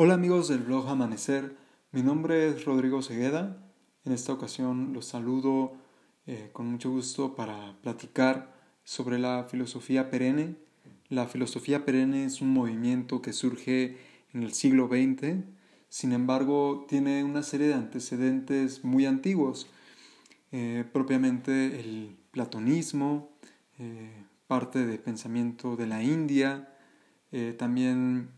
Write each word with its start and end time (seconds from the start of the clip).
Hola 0.00 0.14
amigos 0.14 0.46
del 0.46 0.60
blog 0.60 0.88
Amanecer, 0.88 1.56
mi 1.90 2.02
nombre 2.02 2.46
es 2.46 2.64
Rodrigo 2.64 3.02
Segueda. 3.02 3.58
En 4.04 4.12
esta 4.12 4.32
ocasión 4.32 4.92
los 4.92 5.06
saludo 5.06 5.72
eh, 6.28 6.50
con 6.52 6.66
mucho 6.66 6.88
gusto 6.88 7.34
para 7.34 7.76
platicar 7.82 8.54
sobre 8.84 9.18
la 9.18 9.48
filosofía 9.50 10.08
perenne. 10.08 10.54
La 11.08 11.26
filosofía 11.26 11.84
perenne 11.84 12.26
es 12.26 12.40
un 12.40 12.50
movimiento 12.50 13.20
que 13.20 13.32
surge 13.32 13.96
en 14.32 14.44
el 14.44 14.52
siglo 14.52 14.86
XX, 14.86 15.44
sin 15.88 16.12
embargo 16.12 16.86
tiene 16.88 17.24
una 17.24 17.42
serie 17.42 17.66
de 17.66 17.74
antecedentes 17.74 18.84
muy 18.84 19.04
antiguos, 19.04 19.66
eh, 20.52 20.84
propiamente 20.92 21.80
el 21.80 22.16
platonismo, 22.30 23.32
eh, 23.80 24.12
parte 24.46 24.86
de 24.86 24.96
pensamiento 24.98 25.74
de 25.74 25.88
la 25.88 26.04
India, 26.04 26.72
también 27.58 28.30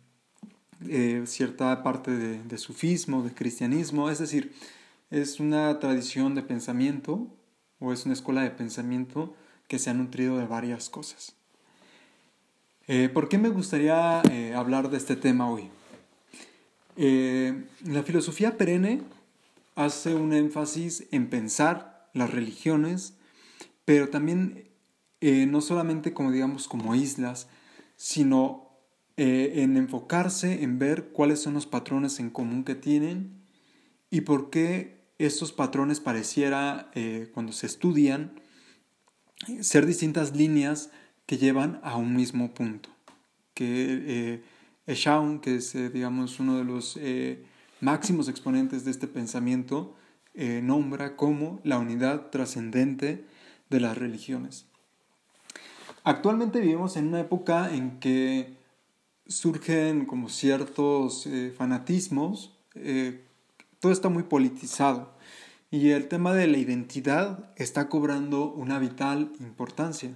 eh, 0.89 1.25
cierta 1.27 1.83
parte 1.83 2.11
de, 2.11 2.59
sufismo, 2.59 3.23
de 3.23 3.35
cristianismo, 3.35 4.09
es 4.09 4.19
decir, 4.19 4.53
es 5.11 5.39
una 5.39 5.79
tradición 5.79 6.35
de 6.35 6.43
pensamiento 6.43 7.27
o 7.81 7.93
es 7.93 8.07
una 8.07 8.15
escuela 8.15 8.43
de 8.43 8.51
pensamiento 8.51 9.35
que 9.69 9.79
se 9.79 9.91
ha 9.91 9.95
nutrido 9.95 10.39
de 10.39 10.47
varias 10.47 10.89
cosas. 10.89 11.35
Eh, 12.87 13.11
¿Por 13.13 13.29
qué 13.29 13.37
me 13.37 13.51
gustaría 13.51 14.23
eh, 14.31 14.55
hablar 14.55 14.91
de 14.91 14.97
este 14.97 15.17
tema 15.17 15.51
hoy? 15.51 15.69
la 16.97 18.03
filosofía 18.03 18.59
perenne 18.59 19.01
hace 19.75 20.15
un 20.15 20.35
énfasis 20.35 21.07
en 21.13 21.31
pensar 21.31 22.11
las 22.13 22.31
religiones, 22.31 23.15
pero 23.87 24.11
también 24.11 24.69
no 25.23 25.63
solamente 25.63 26.13
como 26.13 26.31
digamos 26.31 26.69
como 26.69 26.95
islas, 26.95 27.49
sino 27.97 28.70
eh, 29.23 29.63
en 29.63 29.77
enfocarse 29.77 30.63
en 30.63 30.79
ver 30.79 31.11
cuáles 31.11 31.43
son 31.43 31.53
los 31.53 31.67
patrones 31.67 32.21
en 32.21 32.31
común 32.31 32.65
que 32.65 32.75
tienen 32.75 33.43
y 34.11 34.23
por 34.23 34.49
qué 34.49 35.05
estos 35.19 35.53
patrones 35.53 36.01
pareciera, 36.01 36.91
eh, 36.95 37.29
cuando 37.35 37.53
se 37.53 37.67
estudian, 37.67 38.33
ser 39.61 39.85
distintas 39.85 40.35
líneas 40.35 40.91
que 41.27 41.37
llevan 41.37 41.81
a 41.83 41.97
un 41.97 42.17
mismo 42.17 42.55
punto. 42.55 42.89
Que 43.53 44.41
eh, 44.87 45.41
que 45.43 45.57
es, 45.57 45.75
eh, 45.75 45.91
digamos, 45.91 46.41
uno 46.41 46.57
de 46.57 46.65
los 46.65 46.99
máximos 47.83 48.27
exponentes 48.31 48.87
de 48.87 48.91
este 48.91 49.07
pensamiento, 49.07 49.95
nombra 50.35 51.17
como 51.17 51.61
la 51.63 51.79
unidad 51.79 52.31
trascendente 52.31 53.27
de 53.69 53.81
las 53.81 53.99
religiones. 53.99 54.65
Actualmente 56.05 56.61
vivimos 56.61 56.97
en 56.97 57.09
una 57.09 57.21
época 57.21 57.71
en 57.75 58.01
que 58.01 58.60
surgen 59.31 60.05
como 60.05 60.29
ciertos 60.29 61.27
eh, 61.27 61.55
fanatismos, 61.57 62.59
eh, 62.75 63.25
todo 63.79 63.93
está 63.93 64.11
muy 64.11 64.25
politizado 64.25 65.15
y 65.71 65.91
el 65.91 66.09
tema 66.09 66.35
de 66.35 66.49
la 66.49 66.59
identidad 66.59 67.51
está 67.57 67.89
cobrando 67.89 68.53
una 68.53 68.79
vital 68.79 69.33
importancia. 69.41 70.15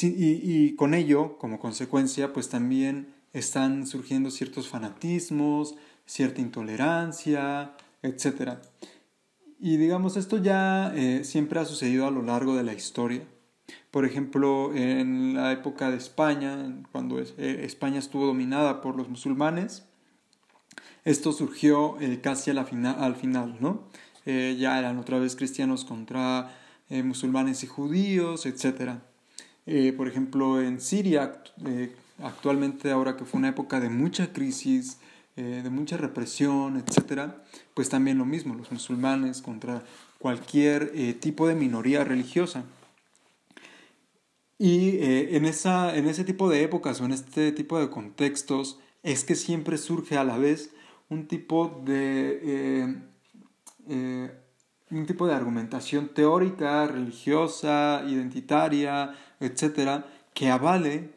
y, 0.00 0.74
con 0.74 0.92
ello, 0.92 1.38
como 1.38 1.60
consecuencia, 1.60 2.32
pues 2.32 2.48
también 2.48 3.14
están 3.32 3.86
surgiendo 3.86 4.32
ciertos 4.32 4.68
fanatismos, 4.68 5.76
cierta 6.04 6.40
intolerancia, 6.40 7.76
etc. 8.02 8.58
Y 9.60 9.76
digamos, 9.76 10.16
esto 10.16 10.38
ya 10.38 10.92
eh, 10.94 11.22
siempre 11.24 11.60
ha 11.60 11.64
sucedido 11.64 12.06
a 12.06 12.10
lo 12.10 12.22
largo 12.22 12.56
de 12.56 12.64
la 12.64 12.74
historia. 12.74 13.22
Por 13.94 14.04
ejemplo, 14.04 14.74
en 14.74 15.34
la 15.34 15.52
época 15.52 15.88
de 15.88 15.96
España, 15.98 16.82
cuando 16.90 17.20
eh, 17.20 17.60
España 17.62 18.00
estuvo 18.00 18.26
dominada 18.26 18.80
por 18.80 18.96
los 18.96 19.08
musulmanes, 19.08 19.84
esto 21.04 21.32
surgió 21.32 22.00
eh, 22.00 22.18
casi 22.20 22.50
al 22.50 22.66
final, 22.66 23.56
¿no? 23.60 23.84
Eh, 24.26 24.56
ya 24.58 24.80
eran 24.80 24.98
otra 24.98 25.20
vez 25.20 25.36
cristianos 25.36 25.84
contra 25.84 26.50
musulmanes 26.90 27.62
y 27.62 27.68
judíos, 27.68 28.46
etc. 28.46 28.98
por 29.96 30.08
ejemplo, 30.08 30.60
en 30.60 30.80
Siria, 30.80 31.40
actualmente 32.22 32.90
ahora 32.90 33.16
que 33.16 33.24
fue 33.24 33.38
una 33.38 33.48
época 33.48 33.80
de 33.80 33.88
mucha 33.88 34.32
crisis, 34.32 34.98
de 35.34 35.68
mucha 35.70 35.96
represión, 35.96 36.76
etc., 36.76 37.32
pues 37.72 37.88
también 37.88 38.18
lo 38.18 38.26
mismo, 38.26 38.54
los 38.54 38.70
musulmanes 38.70 39.40
contra 39.40 39.82
cualquier 40.18 40.92
tipo 41.20 41.48
de 41.48 41.54
minoría 41.54 42.04
religiosa. 42.04 42.64
Y 44.64 44.96
eh, 44.96 45.36
en, 45.36 45.44
esa, 45.44 45.94
en 45.94 46.06
ese 46.08 46.24
tipo 46.24 46.48
de 46.48 46.62
épocas 46.62 46.98
o 47.02 47.04
en 47.04 47.12
este 47.12 47.52
tipo 47.52 47.78
de 47.78 47.90
contextos 47.90 48.80
es 49.02 49.22
que 49.22 49.34
siempre 49.34 49.76
surge 49.76 50.16
a 50.16 50.24
la 50.24 50.38
vez 50.38 50.72
un 51.10 51.28
tipo 51.28 51.82
de, 51.84 52.40
eh, 52.42 52.96
eh, 53.90 54.40
un 54.90 55.04
tipo 55.04 55.26
de 55.26 55.34
argumentación 55.34 56.08
teórica, 56.14 56.86
religiosa, 56.86 58.04
identitaria, 58.08 59.14
etcétera, 59.38 60.06
que 60.32 60.48
avale, 60.48 61.12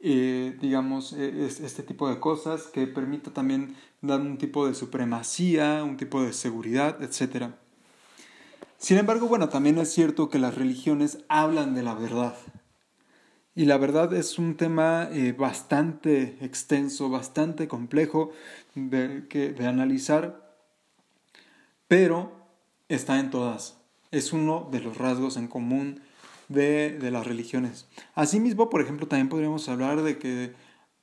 digamos, 0.00 1.12
este 1.12 1.84
tipo 1.84 2.08
de 2.08 2.18
cosas, 2.18 2.64
que 2.64 2.88
permita 2.88 3.32
también 3.32 3.76
dar 4.00 4.20
un 4.20 4.36
tipo 4.36 4.66
de 4.66 4.74
supremacía, 4.74 5.84
un 5.84 5.96
tipo 5.96 6.20
de 6.20 6.32
seguridad, 6.32 7.00
etcétera. 7.04 7.61
Sin 8.82 8.98
embargo, 8.98 9.28
bueno, 9.28 9.48
también 9.48 9.78
es 9.78 9.92
cierto 9.92 10.28
que 10.28 10.40
las 10.40 10.56
religiones 10.56 11.18
hablan 11.28 11.76
de 11.76 11.84
la 11.84 11.94
verdad. 11.94 12.34
Y 13.54 13.66
la 13.66 13.78
verdad 13.78 14.12
es 14.12 14.40
un 14.40 14.56
tema 14.56 15.08
eh, 15.12 15.30
bastante 15.30 16.36
extenso, 16.40 17.08
bastante 17.08 17.68
complejo 17.68 18.32
de, 18.74 19.20
de 19.20 19.66
analizar, 19.68 20.56
pero 21.86 22.32
está 22.88 23.20
en 23.20 23.30
todas. 23.30 23.78
Es 24.10 24.32
uno 24.32 24.68
de 24.72 24.80
los 24.80 24.98
rasgos 24.98 25.36
en 25.36 25.46
común 25.46 26.00
de, 26.48 26.98
de 26.98 27.10
las 27.12 27.24
religiones. 27.24 27.86
Asimismo, 28.16 28.68
por 28.68 28.80
ejemplo, 28.80 29.06
también 29.06 29.28
podríamos 29.28 29.68
hablar 29.68 30.02
de 30.02 30.18
que 30.18 30.54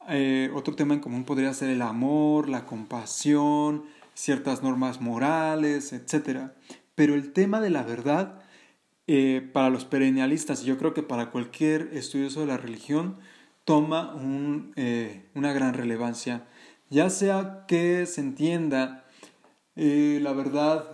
eh, 0.10 0.52
otro 0.54 0.76
tema 0.76 0.96
en 0.96 1.00
común 1.00 1.24
podría 1.24 1.54
ser 1.54 1.70
el 1.70 1.82
amor, 1.82 2.50
la 2.50 2.66
compasión, 2.66 3.86
ciertas 4.20 4.64
normas 4.64 5.00
morales, 5.00 5.94
etc. 5.94 6.52
Pero 7.00 7.16
el 7.16 7.32
tema 7.32 7.62
de 7.62 7.70
la 7.70 7.84
verdad, 7.84 8.42
eh, 9.08 9.50
para 9.54 9.70
los 9.70 9.86
perennialistas, 9.86 10.64
y 10.64 10.66
yo 10.66 10.78
creo 10.78 10.94
que 10.94 11.02
para 11.02 11.32
cualquier 11.32 11.92
estudioso 11.94 12.42
de 12.42 12.48
la 12.48 12.58
religión, 12.58 13.16
toma 13.64 14.20
eh, 14.76 15.24
una 15.34 15.54
gran 15.54 15.76
relevancia. 15.76 16.46
Ya 16.90 17.10
sea 17.10 17.64
que 17.70 18.06
se 18.06 18.20
entienda 18.20 19.06
eh, 19.78 20.20
la 20.22 20.34
verdad 20.34 20.92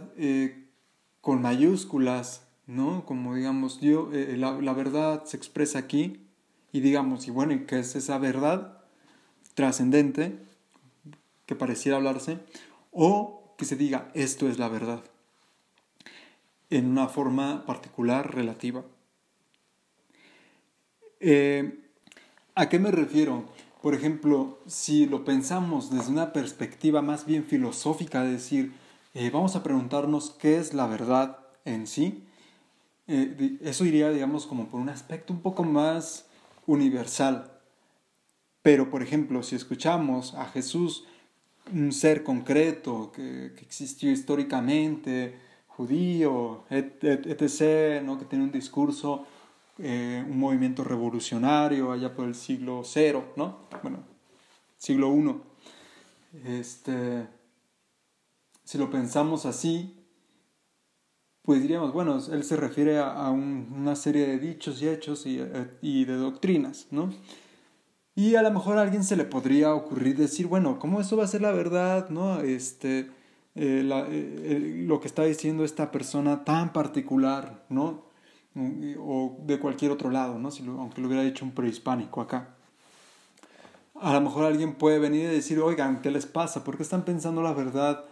con 1.21 1.41
mayúsculas, 1.41 2.45
¿no? 2.67 3.03
Como 3.07 3.33
digamos, 3.33 3.81
yo, 3.81 4.11
la, 4.13 4.73
verdad 4.73 5.25
se 5.25 5.37
expresa 5.37 5.79
aquí, 5.79 6.21
y 6.71 6.81
digamos, 6.81 7.27
y 7.27 7.31
bueno, 7.31 7.65
¿qué 7.65 7.79
es 7.79 7.95
esa 7.95 8.19
verdad 8.19 8.77
trascendente 9.55 10.37
que 11.47 11.55
pareciera 11.55 11.97
hablarse? 11.97 12.37
O 12.91 13.55
que 13.57 13.65
se 13.65 13.75
diga, 13.75 14.11
esto 14.13 14.47
es 14.47 14.59
la 14.59 14.69
verdad 14.69 15.03
en 16.75 16.87
una 16.87 17.07
forma 17.07 17.65
particular, 17.65 18.35
relativa. 18.35 18.83
Eh, 21.21 21.79
¿A 22.53 22.67
qué 22.67 22.79
me 22.79 22.91
refiero? 22.91 23.45
Por 23.81 23.95
ejemplo, 23.95 24.59
si 24.67 25.05
lo 25.05 25.23
pensamos 25.23 25.89
desde 25.89 26.11
una 26.11 26.33
perspectiva 26.33 27.01
más 27.01 27.25
bien 27.25 27.45
filosófica, 27.45 28.25
es 28.25 28.31
decir, 28.31 28.73
eh, 29.13 29.29
vamos 29.29 29.55
a 29.55 29.63
preguntarnos 29.63 30.31
qué 30.31 30.57
es 30.57 30.73
la 30.73 30.85
verdad 30.85 31.39
en 31.63 31.87
sí, 31.87 32.25
eh, 33.07 33.57
eso 33.61 33.85
iría, 33.85 34.09
digamos, 34.09 34.45
como 34.45 34.67
por 34.67 34.81
un 34.81 34.89
aspecto 34.89 35.31
un 35.31 35.39
poco 35.39 35.63
más 35.63 36.25
universal. 36.67 37.53
Pero, 38.61 38.89
por 38.89 39.01
ejemplo, 39.01 39.43
si 39.43 39.55
escuchamos 39.55 40.33
a 40.33 40.45
Jesús, 40.47 41.05
un 41.71 41.93
ser 41.93 42.23
concreto 42.23 43.13
que 43.13 43.53
existió 43.61 44.11
históricamente, 44.11 45.44
judío, 45.75 46.63
etc., 46.69 48.01
¿no? 48.03 48.17
que 48.17 48.25
tiene 48.25 48.45
un 48.45 48.51
discurso, 48.51 49.25
eh, 49.77 50.23
un 50.27 50.39
movimiento 50.39 50.83
revolucionario 50.83 51.91
allá 51.91 52.13
por 52.13 52.25
el 52.27 52.35
siglo 52.35 52.81
cero, 52.83 53.33
¿no? 53.35 53.67
Bueno, 53.81 53.99
siglo 54.77 55.13
I. 55.13 55.35
Este, 56.45 57.27
si 58.63 58.77
lo 58.77 58.89
pensamos 58.89 59.45
así, 59.45 59.95
pues 61.41 61.61
diríamos, 61.61 61.93
bueno, 61.93 62.19
él 62.31 62.43
se 62.43 62.55
refiere 62.55 62.99
a, 62.99 63.29
una 63.29 63.95
serie 63.95 64.25
de 64.25 64.39
dichos 64.39 64.81
y 64.81 64.87
hechos 64.87 65.25
y, 65.25 65.39
y, 65.81 66.05
de 66.05 66.15
doctrinas, 66.15 66.87
¿no? 66.91 67.13
Y 68.15 68.35
a 68.35 68.41
lo 68.41 68.51
mejor 68.51 68.77
a 68.77 68.81
alguien 68.81 69.03
se 69.03 69.17
le 69.17 69.25
podría 69.25 69.73
ocurrir 69.73 70.15
decir, 70.17 70.47
bueno, 70.47 70.79
¿cómo 70.79 71.01
eso 71.01 71.17
va 71.17 71.25
a 71.25 71.27
ser 71.27 71.41
la 71.41 71.51
verdad, 71.51 72.09
no? 72.09 72.39
Este, 72.39 73.11
eh, 73.57 73.89
eh, 73.89 74.35
eh, 74.43 74.83
lo 74.85 74.99
que 74.99 75.07
está 75.07 75.23
diciendo 75.23 75.63
esta 75.63 75.89
persona 75.89 76.43
tan 76.43 76.73
particular, 76.73 77.63
¿no? 77.69 78.03
O 78.99 79.37
de 79.45 79.59
cualquier 79.59 79.91
otro 79.91 80.09
lado, 80.09 80.37
¿no? 80.39 80.49
Aunque 80.79 81.01
lo 81.01 81.07
hubiera 81.07 81.23
dicho 81.23 81.45
un 81.45 81.51
prehispánico 81.51 82.21
acá. 82.21 82.55
a 84.01 84.13
lo 84.13 84.21
mejor 84.21 84.45
alguien 84.45 84.75
puede 84.75 84.99
venir 84.99 85.23
y 85.23 85.33
decir, 85.33 85.59
oigan, 85.59 86.01
¿qué 86.01 86.11
les 86.11 86.25
pasa? 86.25 86.63
¿Por 86.63 86.75
qué 86.77 86.83
están 86.83 87.05
pensando 87.05 87.41
la 87.41 87.53
verdad 87.53 88.05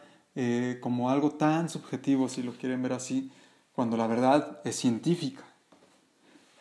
como 0.81 1.09
algo 1.09 1.31
tan 1.31 1.69
subjetivo, 1.69 2.27
si 2.29 2.41
lo 2.41 2.53
quieren 2.53 2.81
ver 2.81 2.93
así, 2.93 3.31
cuando 3.73 3.97
la 3.97 4.07
verdad 4.07 4.59
es 4.63 4.75
científica? 4.77 5.43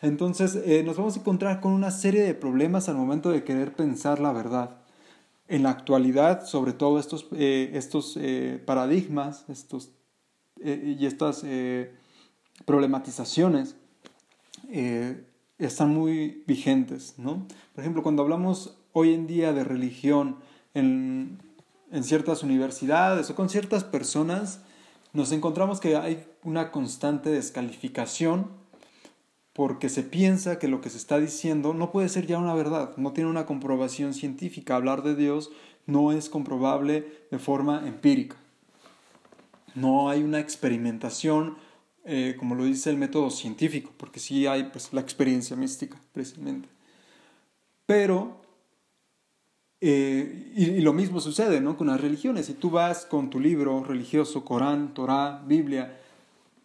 Entonces 0.01 0.55
nos 0.85 0.97
vamos 0.97 1.15
a 1.15 1.19
encontrar 1.19 1.61
con 1.61 1.71
una 1.71 1.91
serie 1.91 2.21
de 2.21 2.33
problemas 2.35 2.89
al 2.89 2.95
momento 2.95 3.31
de 3.31 3.43
querer 3.43 3.73
pensar 3.73 4.19
la 4.19 4.33
verdad. 4.33 4.82
En 5.47 5.63
la 5.63 5.71
actualidad, 5.71 6.45
sobre 6.45 6.73
todo 6.73 6.99
estos, 6.99 7.27
eh, 7.33 7.71
estos 7.73 8.17
paradigmas 8.65 9.45
estos, 9.49 9.91
y 10.63 11.05
estas 11.05 11.43
problematizaciones 12.65 13.75
están 15.57 15.93
muy 15.93 16.43
vigentes. 16.47 17.15
¿no? 17.17 17.45
Por 17.73 17.81
ejemplo, 17.83 18.03
cuando 18.03 18.23
hablamos 18.23 18.77
hoy 18.93 19.13
en 19.13 19.27
día 19.27 19.53
de 19.53 19.63
religión 19.63 20.37
en, 20.73 21.39
en 21.91 22.03
ciertas 22.03 22.43
universidades 22.43 23.29
o 23.29 23.35
con 23.35 23.49
ciertas 23.49 23.83
personas, 23.83 24.61
nos 25.13 25.31
encontramos 25.31 25.79
que 25.79 25.95
hay 25.95 26.25
una 26.43 26.71
constante 26.71 27.29
descalificación 27.29 28.62
porque 29.53 29.87
se 29.89 30.03
piensa 30.03 30.57
que 30.57 30.67
lo 30.67 30.81
que 30.81 30.89
se 30.89 30.97
está 30.97 31.19
diciendo 31.19 31.73
no 31.73 31.91
puede 31.91 32.09
ser 32.09 32.25
ya 32.25 32.39
una 32.39 32.55
verdad, 32.55 32.97
no 32.97 33.13
tiene 33.13 33.29
una 33.29 33.45
comprobación 33.45 34.13
científica. 34.13 34.75
Hablar 34.75 35.03
de 35.03 35.15
Dios 35.15 35.51
no 35.85 36.11
es 36.11 36.29
comprobable 36.29 37.05
de 37.29 37.39
forma 37.39 37.87
empírica. 37.87 38.35
No 39.75 40.09
hay 40.09 40.23
una 40.23 40.39
experimentación, 40.39 41.57
eh, 42.05 42.35
como 42.37 42.55
lo 42.55 42.65
dice 42.65 42.89
el 42.89 42.97
método 42.97 43.29
científico, 43.29 43.91
porque 43.97 44.19
sí 44.19 44.47
hay 44.47 44.65
pues, 44.65 44.91
la 44.91 45.01
experiencia 45.01 45.55
mística, 45.55 45.99
precisamente. 46.13 46.67
Pero 47.85 48.43
eh, 49.85 50.53
y, 50.55 50.79
lo 50.79 50.93
mismo 50.93 51.19
sucede 51.19 51.59
¿no? 51.59 51.75
con 51.75 51.87
las 51.87 51.99
religiones. 51.99 52.45
Si 52.45 52.53
tú 52.53 52.69
vas 52.69 53.05
con 53.05 53.29
tu 53.29 53.39
libro 53.39 53.83
religioso, 53.83 54.45
Corán, 54.45 54.93
Torah, 54.93 55.43
Biblia, 55.45 55.99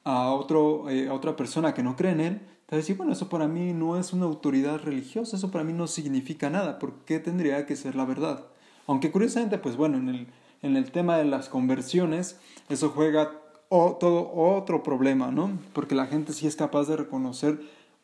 a, 0.05 0.31
otro, 0.31 0.89
eh, 0.89 1.09
a 1.09 1.15
otra 1.15 1.35
persona 1.35 1.75
que 1.75 1.83
no 1.83 1.97
cree 1.97 2.13
en 2.13 2.21
él, 2.21 2.41
te 2.69 2.77
decir, 2.77 2.97
bueno, 2.99 3.13
eso 3.13 3.31
para 3.31 3.49
mí 3.49 3.73
no 3.73 3.99
es 3.99 4.13
una 4.13 4.27
autoridad 4.27 4.79
religiosa, 4.79 5.37
eso 5.37 5.51
para 5.51 5.65
mí 5.65 5.73
no 5.73 5.87
significa 5.87 6.51
nada, 6.51 6.79
¿por 6.79 6.93
qué 7.07 7.19
tendría 7.19 7.65
que 7.65 7.77
ser 7.77 7.95
la 7.95 8.05
verdad? 8.05 8.45
Aunque 8.87 9.11
curiosamente, 9.11 9.57
pues 9.57 9.77
bueno, 9.77 9.97
en 9.97 10.11
el, 10.11 10.27
en 10.61 10.77
el 10.77 10.91
tema 10.91 11.17
de 11.17 11.25
las 11.25 11.49
conversiones, 11.49 12.39
eso 12.69 12.91
juega 12.91 13.33
todo 13.71 14.31
otro 14.35 14.83
problema, 14.83 15.31
¿no? 15.31 15.59
Porque 15.73 15.95
la 15.95 16.07
gente 16.07 16.35
sí 16.35 16.47
es 16.47 16.57
capaz 16.57 16.85
de 16.89 16.97
reconocer 16.97 17.61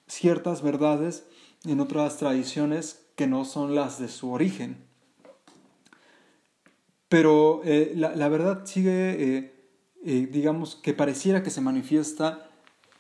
ciertas 0.07 0.63
verdades 0.63 1.27
en 1.67 1.81
otras 1.81 2.17
tradiciones 2.17 3.05
que 3.17 3.27
no 3.27 3.45
son 3.45 3.75
las 3.75 3.99
de 3.99 4.09
su 4.09 4.33
origen. 4.33 4.79
Pero 7.09 7.61
eh, 7.65 7.93
la, 7.95 8.29
verdad 8.29 8.65
sigue, 8.65 9.37
eh, 9.37 9.55
eh, 10.05 10.29
digamos, 10.31 10.75
que 10.75 10.95
pareciera 10.95 11.43
que 11.43 11.51
se 11.51 11.61
manifiesta 11.61 12.49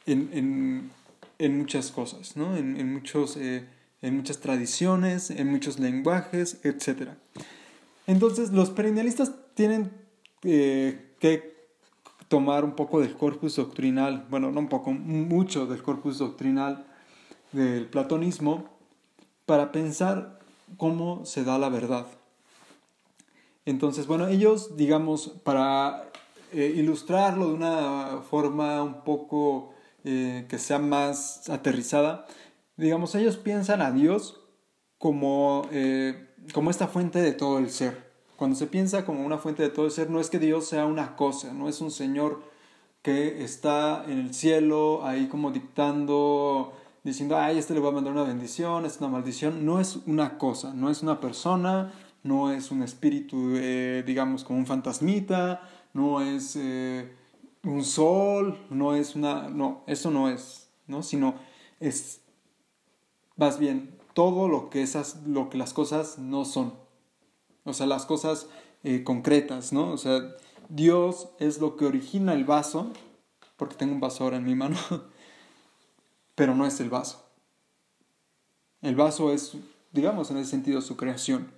en, 0.06 0.90
muchas 1.38 1.90
cosas, 1.90 2.36
¿no? 2.36 2.56
en, 2.56 2.92
muchos, 2.92 3.36
en 3.36 4.16
muchas 4.16 4.40
tradiciones, 4.40 5.30
en 5.30 5.50
muchos 5.50 5.78
lenguajes, 5.78 6.60
etc. 6.64 7.10
Entonces, 8.06 8.52
los 8.52 8.70
perennialistas 8.70 9.32
tienen 9.54 9.90
que 10.42 11.54
tomar 12.28 12.64
un 12.64 12.72
poco 12.72 13.00
del 13.00 13.14
corpus 13.14 13.56
doctrinal, 13.56 14.26
bueno, 14.30 14.50
no 14.50 14.60
un 14.60 14.68
poco, 14.68 14.92
mucho 14.92 15.66
del 15.66 15.82
corpus 15.82 16.18
doctrinal 16.18 16.86
del 17.52 17.86
platonismo 17.86 18.64
para 19.46 19.72
pensar 19.72 20.40
cómo 20.76 21.24
se 21.24 21.44
da 21.44 21.58
la 21.58 21.68
verdad. 21.68 22.06
Entonces, 23.66 24.06
bueno, 24.06 24.26
ellos, 24.28 24.76
digamos, 24.76 25.28
para 25.44 26.10
eh, 26.52 26.72
ilustrarlo 26.76 27.48
de 27.48 27.54
una 27.54 28.22
forma 28.28 28.82
un 28.82 29.02
poco 29.04 29.73
eh, 30.04 30.46
que 30.48 30.58
sea 30.58 30.78
más 30.78 31.48
aterrizada, 31.48 32.26
digamos, 32.76 33.14
ellos 33.14 33.36
piensan 33.36 33.80
a 33.80 33.90
Dios 33.90 34.40
como, 34.98 35.66
eh, 35.72 36.34
como 36.52 36.70
esta 36.70 36.88
fuente 36.88 37.20
de 37.20 37.32
todo 37.32 37.58
el 37.58 37.70
ser. 37.70 38.12
Cuando 38.36 38.56
se 38.56 38.66
piensa 38.66 39.04
como 39.06 39.24
una 39.24 39.38
fuente 39.38 39.62
de 39.62 39.70
todo 39.70 39.86
el 39.86 39.92
ser, 39.92 40.10
no 40.10 40.20
es 40.20 40.28
que 40.28 40.38
Dios 40.38 40.66
sea 40.66 40.86
una 40.86 41.16
cosa, 41.16 41.52
no 41.52 41.68
es 41.68 41.80
un 41.80 41.90
Señor 41.90 42.42
que 43.02 43.44
está 43.44 44.04
en 44.06 44.18
el 44.18 44.34
cielo 44.34 45.06
ahí 45.06 45.28
como 45.28 45.50
dictando, 45.50 46.72
diciendo, 47.02 47.36
ay, 47.38 47.58
este 47.58 47.74
le 47.74 47.80
va 47.80 47.90
a 47.90 47.92
mandar 47.92 48.12
una 48.12 48.24
bendición, 48.24 48.86
es 48.86 48.98
una 48.98 49.08
maldición. 49.08 49.66
No 49.66 49.78
es 49.78 49.96
una 50.06 50.38
cosa, 50.38 50.72
no 50.72 50.90
es 50.90 51.02
una 51.02 51.20
persona, 51.20 51.92
no 52.22 52.50
es 52.50 52.70
un 52.70 52.82
espíritu, 52.82 53.56
eh, 53.56 54.02
digamos, 54.06 54.42
como 54.42 54.58
un 54.58 54.66
fantasmita, 54.66 55.62
no 55.92 56.22
es 56.22 56.56
un 57.64 57.84
sol, 57.84 58.58
no 58.70 58.94
es 58.94 59.16
una... 59.16 59.48
No, 59.48 59.82
eso 59.86 60.10
no 60.10 60.28
es, 60.28 60.70
¿no? 60.86 61.02
Sino 61.02 61.34
es 61.80 62.20
más 63.36 63.58
bien 63.58 63.98
todo 64.14 64.48
lo 64.48 64.70
que, 64.70 64.82
esas, 64.82 65.22
lo 65.26 65.50
que 65.50 65.58
las 65.58 65.72
cosas 65.72 66.18
no 66.18 66.44
son. 66.44 66.74
O 67.64 67.72
sea, 67.72 67.86
las 67.86 68.06
cosas 68.06 68.48
eh, 68.84 69.02
concretas, 69.02 69.72
¿no? 69.72 69.90
O 69.90 69.96
sea, 69.96 70.20
Dios 70.68 71.28
es 71.38 71.60
lo 71.60 71.76
que 71.76 71.86
origina 71.86 72.32
el 72.34 72.44
vaso, 72.44 72.92
porque 73.56 73.74
tengo 73.74 73.92
un 73.92 74.00
vaso 74.00 74.24
ahora 74.24 74.36
en 74.36 74.44
mi 74.44 74.54
mano, 74.54 74.76
pero 76.34 76.54
no 76.54 76.66
es 76.66 76.80
el 76.80 76.90
vaso. 76.90 77.24
El 78.82 78.96
vaso 78.96 79.32
es, 79.32 79.56
digamos, 79.92 80.30
en 80.30 80.36
ese 80.36 80.50
sentido, 80.50 80.80
su 80.80 80.96
creación. 80.96 81.50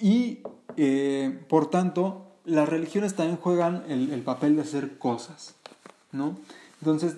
Y 0.00 0.40
eh, 0.76 1.44
por 1.48 1.68
tanto, 1.68 2.25
las 2.46 2.68
religiones 2.68 3.14
también 3.14 3.36
juegan 3.36 3.84
el, 3.88 4.22
papel 4.22 4.56
de 4.56 4.62
hacer 4.62 4.98
cosas, 4.98 5.56
¿no? 6.12 6.38
Entonces, 6.80 7.16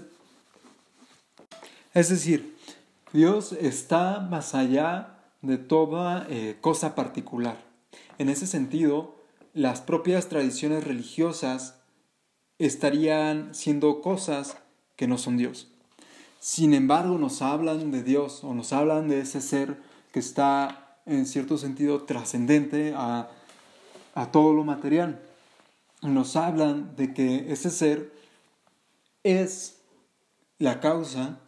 es 1.95 2.09
decir, 2.09 2.57
Dios 3.13 3.53
está 3.53 4.21
más 4.21 4.55
allá 4.55 5.19
de 5.43 5.59
toda 5.59 6.27
eh, 6.31 6.57
cosa 6.61 6.95
particular. 6.95 7.59
En 8.17 8.31
ese 8.31 8.47
sentido, 8.47 9.17
las 9.53 9.81
propias 9.83 10.29
tradiciones 10.29 10.85
religiosas 10.85 11.77
estarían 12.59 13.55
siendo 13.55 14.01
cosas 14.01 14.57
que 14.97 15.07
no 15.07 15.19
son 15.19 15.37
Dios. 15.37 15.69
Sin 16.41 16.73
embargo, 16.73 17.19
nos 17.19 17.43
hablan 17.43 17.91
de 17.91 18.03
Dios 18.03 18.43
o 18.45 18.55
nos 18.55 18.73
hablan 18.73 19.09
de 19.09 19.21
ese 19.21 19.41
ser 19.41 19.77
que 20.13 20.21
está 20.21 21.01
en 21.05 21.27
cierto 21.27 21.59
sentido 21.59 22.03
trascendente 22.03 22.95
a, 22.97 23.31
todo 24.27 24.53
lo 24.53 24.65
material. 24.65 25.23
Nos 26.03 26.37
hablan 26.37 26.95
de 26.97 27.15
que 27.15 27.53
ese 27.53 27.71
ser 27.71 28.13
es 29.25 29.79
la 30.59 30.81
causa 30.81 31.39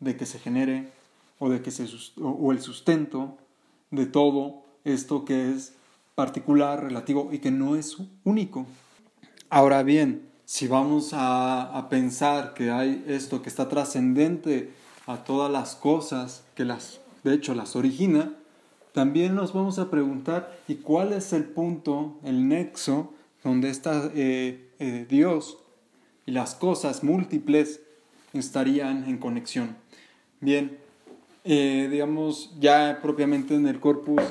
de 0.00 0.16
que 0.16 0.26
se 0.26 0.38
genere 0.38 0.92
o 1.38 1.48
de 1.48 1.62
que 1.62 1.70
el 1.70 2.60
sustento 2.60 3.36
de 3.90 4.06
todo 4.06 4.62
esto 4.84 5.24
que 5.24 5.52
es 5.52 5.74
particular, 6.14 6.82
relativo 6.82 7.30
y 7.32 7.38
que 7.38 7.50
no 7.50 7.76
es 7.76 7.96
único. 8.24 8.66
Ahora 9.50 9.82
bien, 9.82 10.28
si 10.44 10.66
vamos 10.66 11.12
a, 11.12 11.76
a 11.76 11.88
pensar 11.88 12.54
que 12.54 12.70
hay 12.70 13.04
esto 13.06 13.42
que 13.42 13.48
está 13.48 13.68
trascendente 13.68 14.72
a 15.06 15.24
todas 15.24 15.50
las 15.50 15.74
cosas 15.74 16.44
que 16.54 16.64
las, 16.64 17.00
de 17.22 17.34
hecho, 17.34 17.54
las 17.54 17.76
origina, 17.76 18.34
también 18.96 19.34
nos 19.34 19.52
vamos 19.52 19.78
a 19.78 19.90
preguntar, 19.90 20.58
¿y 20.68 20.76
cuál 20.76 21.12
es 21.12 21.34
el 21.34 21.44
punto, 21.44 22.18
el 22.24 22.48
nexo, 22.48 23.12
donde 23.44 23.68
está 23.68 24.10
eh, 24.14 24.70
eh, 24.78 25.04
Dios 25.06 25.58
y 26.24 26.30
las 26.30 26.54
cosas 26.54 27.04
múltiples 27.04 27.82
estarían 28.32 29.04
en 29.04 29.18
conexión? 29.18 29.76
Bien, 30.40 30.78
eh, 31.44 31.88
digamos, 31.90 32.56
ya 32.58 33.00
propiamente 33.02 33.54
en 33.54 33.66
el 33.66 33.80
corpus, 33.80 34.22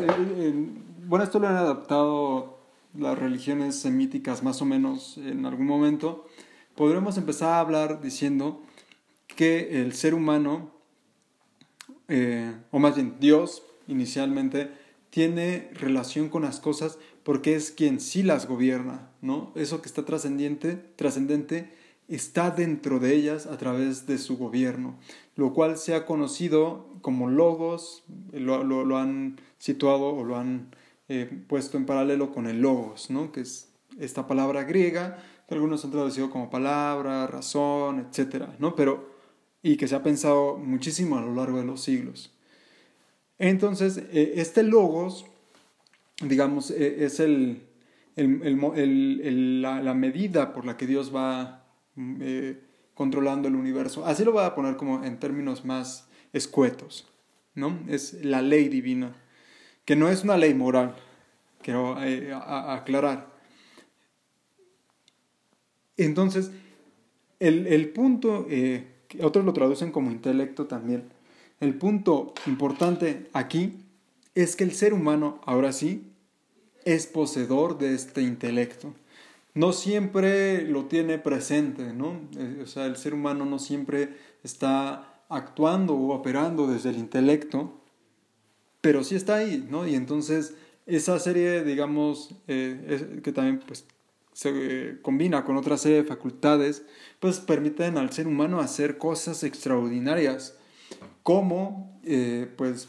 bueno, 1.05 1.23
esto 1.23 1.37
lo 1.37 1.47
han 1.47 1.57
adaptado 1.57 2.57
las 2.97 3.19
religiones 3.19 3.75
semíticas 3.75 4.41
más 4.41 4.63
o 4.63 4.65
menos 4.65 5.19
en 5.19 5.45
algún 5.45 5.67
momento, 5.67 6.25
podremos 6.73 7.19
empezar 7.19 7.49
a 7.49 7.59
hablar 7.59 8.01
diciendo 8.01 8.63
que 9.27 9.79
el 9.83 9.93
ser 9.93 10.15
humano, 10.15 10.71
o 12.71 12.79
más 12.79 12.95
bien 12.95 13.17
Dios, 13.19 13.61
inicialmente, 13.87 14.71
tiene 15.09 15.69
relación 15.73 16.29
con 16.29 16.43
las 16.43 16.59
cosas 16.59 16.97
porque 17.23 17.55
es 17.55 17.71
quien 17.71 17.99
sí 17.99 18.21
las 18.21 18.47
gobierna, 18.47 19.09
¿no? 19.21 19.51
Eso 19.55 19.81
que 19.81 19.87
está 19.87 20.05
trascendiente, 20.05 20.75
trascendente 20.95 21.71
está 22.07 22.51
dentro 22.51 22.99
de 22.99 23.15
ellas 23.15 23.47
a 23.47 23.57
través 23.57 24.05
de 24.05 24.17
su 24.17 24.37
gobierno, 24.37 24.95
lo 25.35 25.53
cual 25.53 25.77
se 25.77 25.95
ha 25.95 26.05
conocido 26.05 26.87
como 27.01 27.29
logos, 27.29 28.03
lo, 28.31 28.63
lo, 28.63 28.97
han 28.97 29.39
situado 29.57 30.09
o 30.09 30.23
lo 30.23 30.37
han 30.37 30.75
eh, 31.07 31.43
puesto 31.47 31.77
en 31.77 31.85
paralelo 31.85 32.31
con 32.31 32.47
el 32.47 32.61
logos, 32.61 33.09
¿no? 33.09 33.31
que 33.31 33.41
es 33.41 33.71
esta 33.99 34.27
palabra 34.27 34.63
griega, 34.63 35.17
que 35.47 35.55
algunos 35.55 35.83
han 35.85 35.91
traducido 35.91 36.29
como 36.29 36.49
palabra, 36.49 37.27
razón, 37.27 37.99
etc. 37.99 38.49
¿no? 38.59 38.75
Pero, 38.75 39.09
y 39.61 39.77
que 39.77 39.87
se 39.87 39.95
ha 39.95 40.03
pensado 40.03 40.57
muchísimo 40.57 41.17
a 41.17 41.21
lo 41.21 41.33
largo 41.33 41.59
de 41.59 41.65
los 41.65 41.81
siglos. 41.81 42.34
Entonces, 43.37 43.97
eh, 43.97 44.33
este 44.35 44.63
logos, 44.63 45.25
digamos, 46.21 46.71
eh, 46.71 47.03
es 47.05 47.19
el, 47.19 47.63
la, 48.15 49.93
medida 49.93 50.53
por 50.53 50.65
la 50.65 50.77
que 50.77 50.87
Dios 50.87 51.13
va 51.13 51.65
mm, 51.95 52.15
eh, 52.21 52.59
controlando 52.93 53.47
el 53.47 53.55
universo. 53.55 54.05
Así 54.05 54.23
lo 54.23 54.31
voy 54.31 54.43
a 54.43 54.55
poner 54.55 54.77
como 54.77 55.03
en 55.03 55.19
términos 55.19 55.65
más 55.65 56.07
escuetos, 56.31 57.09
¿no? 57.55 57.79
Es 57.89 58.23
la 58.23 58.41
ley 58.41 58.69
divina, 58.69 59.15
que 59.83 59.95
no 59.95 60.09
es 60.09 60.23
una 60.23 60.37
ley 60.37 60.53
moral, 60.53 60.95
quiero 61.61 61.97
aclarar. 61.97 63.33
Entonces, 65.97 66.51
el, 67.39 67.89
punto, 67.89 68.47
otros 69.21 69.45
lo 69.45 69.53
traducen 69.53 69.91
como 69.91 70.11
intelecto 70.11 70.67
también, 70.67 71.09
el 71.59 71.75
punto 71.75 72.33
importante 72.45 73.29
aquí 73.33 73.79
es 74.33 74.55
que 74.55 74.63
el 74.63 74.73
ser 74.73 74.93
humano, 74.93 75.39
ahora 75.45 75.71
sí, 75.71 76.11
es 76.83 77.07
poseedor 77.07 77.77
de 77.77 77.95
este 77.95 78.21
intelecto. 78.21 78.93
No 79.53 79.71
siempre 79.71 80.63
lo 80.63 80.85
tiene 80.85 81.17
presente, 81.17 81.93
¿no? 81.93 82.19
Eh, 82.37 82.61
o 82.63 82.67
sea, 82.67 82.85
el 82.85 82.97
ser 82.97 83.13
humano 83.13 83.45
no 83.45 83.57
siempre 83.57 84.17
está 84.43 85.21
actuando 85.29 85.95
o 85.95 86.13
operando 86.13 86.67
desde 86.67 86.89
el 86.89 86.97
intelecto, 86.97 87.81
pero 88.81 89.03
sí 89.03 89.15
está 89.15 89.37
ahí, 89.37 89.65
¿no? 89.69 89.87
Y 89.87 89.95
entonces 89.95 90.55
esa 90.85 91.17
serie, 91.19 91.63
digamos, 91.63 92.35
eh, 92.47 93.21
que 93.23 93.31
también 93.31 93.59
pues, 93.65 93.85
se 94.33 94.51
eh, 94.53 94.97
combina 95.01 95.45
con 95.45 95.57
otra 95.57 95.77
serie 95.77 95.97
de 95.97 96.03
facultades, 96.03 96.83
pues 97.19 97.39
permiten 97.39 97.97
al 97.97 98.11
ser 98.11 98.27
humano 98.27 98.59
hacer 98.59 98.97
cosas 98.97 99.43
extraordinarias 99.43 100.55
como, 101.23 101.99
eh, 102.03 102.51
pues, 102.57 102.87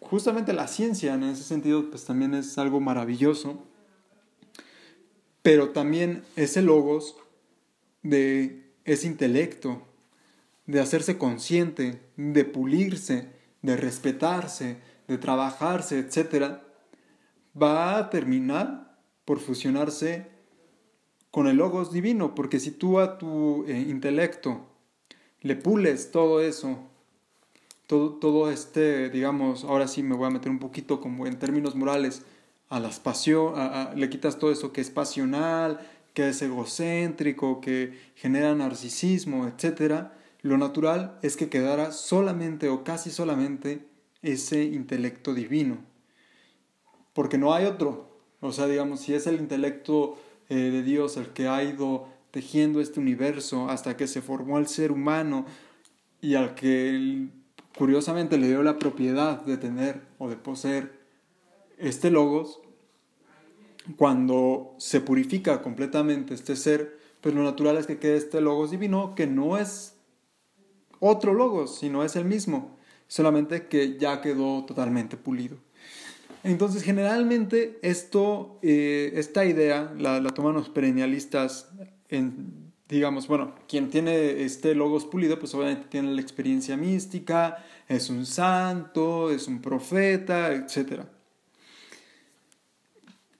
justamente 0.00 0.52
la 0.52 0.68
ciencia 0.68 1.14
en 1.14 1.24
ese 1.24 1.42
sentido, 1.42 1.90
pues 1.90 2.04
también 2.04 2.34
es 2.34 2.58
algo 2.58 2.80
maravilloso, 2.80 3.62
pero 5.42 5.70
también 5.70 6.22
ese 6.36 6.62
logos 6.62 7.16
de 8.02 8.70
ese 8.84 9.06
intelecto, 9.06 9.82
de 10.66 10.80
hacerse 10.80 11.18
consciente, 11.18 12.00
de 12.16 12.44
pulirse, 12.44 13.30
de 13.62 13.76
respetarse, 13.76 14.76
de 15.08 15.18
trabajarse, 15.18 15.98
etc., 15.98 16.58
va 17.60 17.98
a 17.98 18.10
terminar 18.10 18.96
por 19.24 19.40
fusionarse 19.40 20.26
con 21.30 21.46
el 21.46 21.56
logos 21.56 21.92
divino, 21.92 22.34
porque 22.34 22.60
si 22.60 22.70
tú 22.70 23.00
a 23.00 23.18
tu 23.18 23.64
eh, 23.66 23.78
intelecto 23.88 24.68
le 25.40 25.56
pules 25.56 26.10
todo 26.10 26.40
eso 26.40 26.78
todo, 27.92 28.50
este, 28.50 29.10
digamos, 29.10 29.64
ahora 29.64 29.86
sí 29.86 30.02
me 30.02 30.14
voy 30.14 30.26
a 30.26 30.30
meter 30.30 30.50
un 30.50 30.58
poquito 30.58 31.00
como 31.00 31.26
en 31.26 31.38
términos 31.38 31.74
morales, 31.74 32.22
a 32.68 32.80
las 32.80 33.00
pasión, 33.00 33.52
le 33.96 34.08
quitas 34.08 34.38
todo 34.38 34.50
eso 34.50 34.72
que 34.72 34.80
es 34.80 34.88
pasional, 34.88 35.78
que 36.14 36.30
es 36.30 36.40
egocéntrico, 36.40 37.60
que 37.60 37.98
genera 38.14 38.54
narcisismo, 38.54 39.46
etc. 39.46 40.06
Lo 40.40 40.56
natural 40.56 41.18
es 41.20 41.36
que 41.36 41.50
quedara 41.50 41.92
solamente 41.92 42.70
o 42.70 42.82
casi 42.82 43.10
solamente 43.10 43.86
ese 44.22 44.64
intelecto 44.64 45.34
divino, 45.34 45.84
porque 47.12 47.36
no 47.36 47.52
hay 47.52 47.66
otro. 47.66 48.18
O 48.40 48.52
sea, 48.52 48.66
digamos, 48.66 49.00
si 49.00 49.12
es 49.12 49.26
el 49.26 49.36
intelecto 49.36 50.16
eh, 50.48 50.54
de 50.54 50.82
Dios 50.82 51.18
el 51.18 51.28
que 51.28 51.48
ha 51.48 51.62
ido 51.62 52.08
tejiendo 52.30 52.80
este 52.80 53.00
universo 53.00 53.68
hasta 53.68 53.98
que 53.98 54.06
se 54.06 54.22
formó 54.22 54.58
el 54.58 54.66
ser 54.66 54.92
humano 54.92 55.44
y 56.22 56.36
al 56.36 56.54
que 56.54 57.28
curiosamente 57.76 58.38
le 58.38 58.48
dio 58.48 58.62
la 58.62 58.78
propiedad 58.78 59.42
de 59.42 59.56
tener 59.56 60.02
o 60.18 60.28
de 60.28 60.36
poseer 60.36 61.00
este 61.78 62.10
logos, 62.10 62.60
cuando 63.96 64.74
se 64.78 65.00
purifica 65.00 65.62
completamente 65.62 66.34
este 66.34 66.54
ser, 66.56 66.98
pues 67.20 67.34
lo 67.34 67.42
natural 67.42 67.76
es 67.76 67.86
que 67.86 67.98
quede 67.98 68.16
este 68.16 68.40
logos 68.40 68.70
divino 68.70 69.14
que 69.14 69.26
no 69.26 69.58
es 69.58 69.96
otro 71.00 71.34
logos, 71.34 71.78
sino 71.78 72.04
es 72.04 72.14
el 72.14 72.24
mismo, 72.24 72.78
solamente 73.08 73.66
que 73.66 73.98
ya 73.98 74.20
quedó 74.20 74.64
totalmente 74.64 75.16
pulido. 75.16 75.56
Entonces, 76.44 76.82
generalmente 76.82 77.78
esto, 77.82 78.58
eh, 78.62 79.12
esta 79.14 79.44
idea 79.44 79.92
la, 79.96 80.20
la 80.20 80.30
toman 80.30 80.54
los 80.54 80.68
perennialistas 80.68 81.70
en 82.08 82.61
digamos, 82.92 83.26
bueno, 83.26 83.54
quien 83.68 83.88
tiene 83.88 84.42
este 84.42 84.74
logos 84.74 85.06
pulido, 85.06 85.38
pues 85.38 85.54
obviamente 85.54 85.86
tiene 85.88 86.14
la 86.14 86.20
experiencia 86.20 86.76
mística, 86.76 87.64
es 87.88 88.10
un 88.10 88.26
santo, 88.26 89.30
es 89.30 89.48
un 89.48 89.62
profeta, 89.62 90.52
etc. 90.52 91.04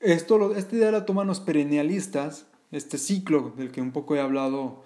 Esto, 0.01 0.57
esta 0.57 0.75
idea 0.75 0.91
la 0.91 1.05
toman 1.05 1.27
los 1.27 1.41
perennialistas, 1.41 2.47
este 2.71 2.97
ciclo 2.97 3.53
del 3.55 3.71
que 3.71 3.83
un 3.83 3.93
poco 3.93 4.17
he 4.17 4.21
hablado, 4.21 4.85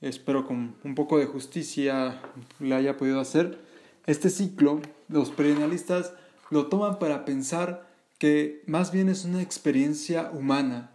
espero 0.00 0.44
con 0.44 0.74
un 0.82 0.96
poco 0.96 1.18
de 1.18 1.26
justicia 1.26 2.20
le 2.58 2.74
haya 2.74 2.96
podido 2.96 3.20
hacer. 3.20 3.60
Este 4.06 4.28
ciclo, 4.28 4.80
los 5.08 5.30
perennialistas 5.30 6.14
lo 6.50 6.66
toman 6.66 6.98
para 6.98 7.24
pensar 7.24 7.88
que 8.18 8.64
más 8.66 8.90
bien 8.90 9.08
es 9.08 9.24
una 9.24 9.40
experiencia 9.40 10.32
humana, 10.32 10.89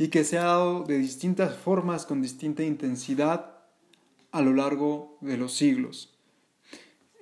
y 0.00 0.08
que 0.08 0.24
se 0.24 0.38
ha 0.38 0.44
dado 0.44 0.84
de 0.84 0.96
distintas 0.96 1.58
formas 1.58 2.06
con 2.06 2.22
distinta 2.22 2.62
intensidad 2.62 3.58
a 4.32 4.40
lo 4.40 4.54
largo 4.54 5.18
de 5.20 5.36
los 5.36 5.52
siglos. 5.52 6.16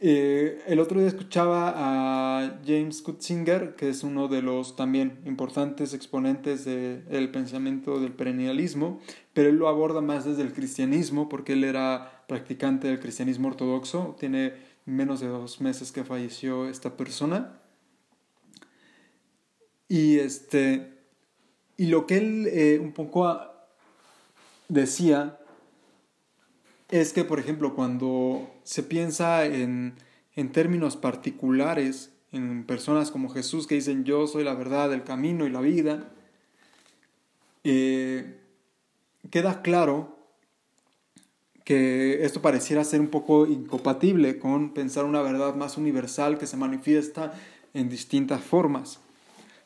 Eh, 0.00 0.62
el 0.64 0.78
otro 0.78 1.00
día 1.00 1.08
escuchaba 1.08 1.72
a 1.74 2.60
James 2.64 3.02
Kutzinger, 3.02 3.74
que 3.74 3.88
es 3.88 4.04
uno 4.04 4.28
de 4.28 4.42
los 4.42 4.76
también 4.76 5.18
importantes 5.26 5.92
exponentes 5.92 6.64
del 6.64 7.32
pensamiento 7.32 7.98
del 7.98 8.12
perennialismo, 8.12 9.00
pero 9.32 9.48
él 9.48 9.56
lo 9.56 9.66
aborda 9.66 10.00
más 10.00 10.24
desde 10.24 10.42
el 10.42 10.52
cristianismo, 10.52 11.28
porque 11.28 11.54
él 11.54 11.64
era 11.64 12.26
practicante 12.28 12.86
del 12.86 13.00
cristianismo 13.00 13.48
ortodoxo, 13.48 14.14
tiene 14.20 14.52
menos 14.86 15.18
de 15.18 15.26
dos 15.26 15.60
meses 15.60 15.90
que 15.90 16.04
falleció 16.04 16.68
esta 16.68 16.96
persona. 16.96 17.58
Y 19.88 20.20
este, 20.20 20.97
y 21.78 21.86
lo 21.86 22.06
que 22.06 22.18
él 22.18 22.48
eh, 22.50 22.78
un 22.82 22.92
poco 22.92 23.40
decía 24.68 25.38
es 26.90 27.12
que, 27.12 27.24
por 27.24 27.38
ejemplo, 27.38 27.74
cuando 27.74 28.50
se 28.64 28.82
piensa 28.82 29.46
en, 29.46 29.94
términos 30.52 30.96
particulares, 30.96 32.12
en 32.32 32.64
personas 32.64 33.10
como 33.10 33.28
Jesús 33.28 33.66
que 33.66 33.76
dicen 33.76 34.04
yo 34.04 34.26
soy 34.26 34.44
la 34.44 34.54
verdad, 34.54 34.92
el 34.92 35.04
camino 35.04 35.46
y 35.46 35.50
la 35.50 35.60
vida, 35.60 36.10
eh, 37.62 38.40
queda 39.30 39.62
claro 39.62 40.18
que 41.64 42.24
esto 42.24 42.42
pareciera 42.42 42.82
ser 42.82 43.00
un 43.00 43.08
poco 43.08 43.46
incompatible 43.46 44.38
con 44.40 44.74
pensar 44.74 45.04
una 45.04 45.22
verdad 45.22 45.54
más 45.54 45.76
universal 45.76 46.38
que 46.38 46.46
se 46.46 46.56
manifiesta 46.56 47.34
en 47.72 47.88
distintas 47.88 48.42
formas. 48.42 48.98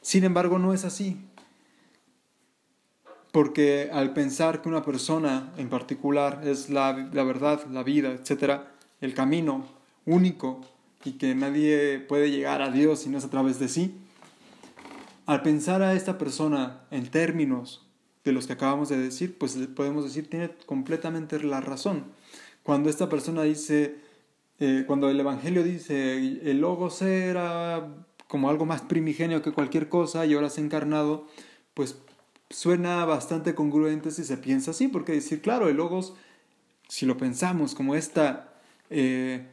Sin 0.02 0.25
embargo, 0.25 0.59
no 0.59 0.75
es 0.75 0.85
así. 0.85 1.16
Porque 3.32 3.88
al 3.92 4.12
pensar 4.12 4.62
que 4.62 4.68
una 4.68 4.84
persona 4.84 5.52
en 5.56 5.68
particular 5.68 6.42
es 6.44 6.70
la, 6.70 6.92
verdad, 6.92 7.66
la 7.70 7.82
vida, 7.82 8.12
etc., 8.12 8.60
el 9.00 9.14
camino 9.14 9.66
único 10.06 10.60
y 11.04 11.12
que 11.12 11.34
nadie 11.34 11.98
puede 11.98 12.30
llegar 12.30 12.62
a 12.62 12.70
Dios 12.70 13.00
si 13.00 13.08
no 13.08 13.18
es 13.18 13.24
a 13.24 13.30
través 13.30 13.58
de 13.58 13.68
sí, 13.68 13.96
al 15.26 15.42
pensar 15.42 15.82
a 15.82 15.94
esta 15.94 16.18
persona 16.18 16.82
en 16.90 17.10
términos 17.10 17.86
de 18.24 18.32
los 18.32 18.46
que 18.46 18.52
acabamos 18.52 18.88
de 18.88 18.98
decir, 18.98 19.36
pues 19.38 19.56
podemos 19.74 20.04
decir 20.04 20.28
tiene 20.28 20.50
completamente 20.66 21.42
la 21.42 21.60
razón. 21.60 22.04
Cuando 22.62 22.90
esta 22.90 23.08
persona 23.08 23.42
dice, 23.42 23.96
eh, 24.60 24.84
cuando 24.86 25.08
el 25.08 25.18
Evangelio 25.18 25.64
dice, 25.64 26.18
el 26.18 26.60
Logos 26.60 27.02
era 27.02 27.88
como 28.28 28.48
algo 28.48 28.64
más 28.64 28.82
primigenio 28.82 29.42
que 29.42 29.52
cualquier 29.52 29.88
cosa 29.88 30.24
y 30.24 30.34
ahora 30.34 30.50
se 30.50 30.60
ha 30.60 30.64
encarnado, 30.64 31.26
pues 31.74 31.98
suena 32.52 33.04
bastante 33.04 33.54
congruente 33.54 34.11
si 34.11 34.25
se 34.25 34.37
piensa 34.37 34.71
así, 34.71 34.88
porque 34.88 35.12
decir, 35.12 35.40
claro, 35.40 35.68
el 35.68 35.76
logos, 35.76 36.14
si 36.88 37.06
lo 37.06 37.16
pensamos 37.16 37.75
como 37.75 37.94
esta 37.94 38.61
eh, 38.90 39.49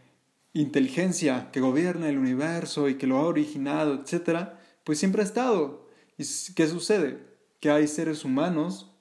inteligencia 0.54 1.50
que 1.52 1.62
gobierna 1.62 2.10
el 2.10 2.18
universo 2.18 2.90
y 2.90 2.96
que 2.96 3.08
lo 3.08 3.18
ha 3.18 3.24
originado, 3.24 3.96
etc., 3.96 4.50
pues 4.84 5.00
siempre 5.00 5.22
ha 5.22 5.26
estado. 5.26 5.88
¿Y 6.18 6.26
qué 6.54 6.68
sucede? 6.68 7.26
Que 7.60 7.72
hay 7.72 7.88
seres 7.88 8.26
humanos 8.26 8.92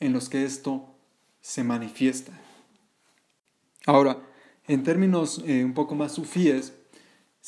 en 0.00 0.12
los 0.12 0.28
que 0.28 0.44
esto 0.44 0.94
se 1.40 1.64
manifiesta. 1.64 2.32
Ahora, 3.86 4.18
en 4.66 4.82
términos 4.82 5.42
eh, 5.46 5.64
un 5.64 5.72
poco 5.72 5.94
más 5.94 6.12
sufíes, 6.12 6.74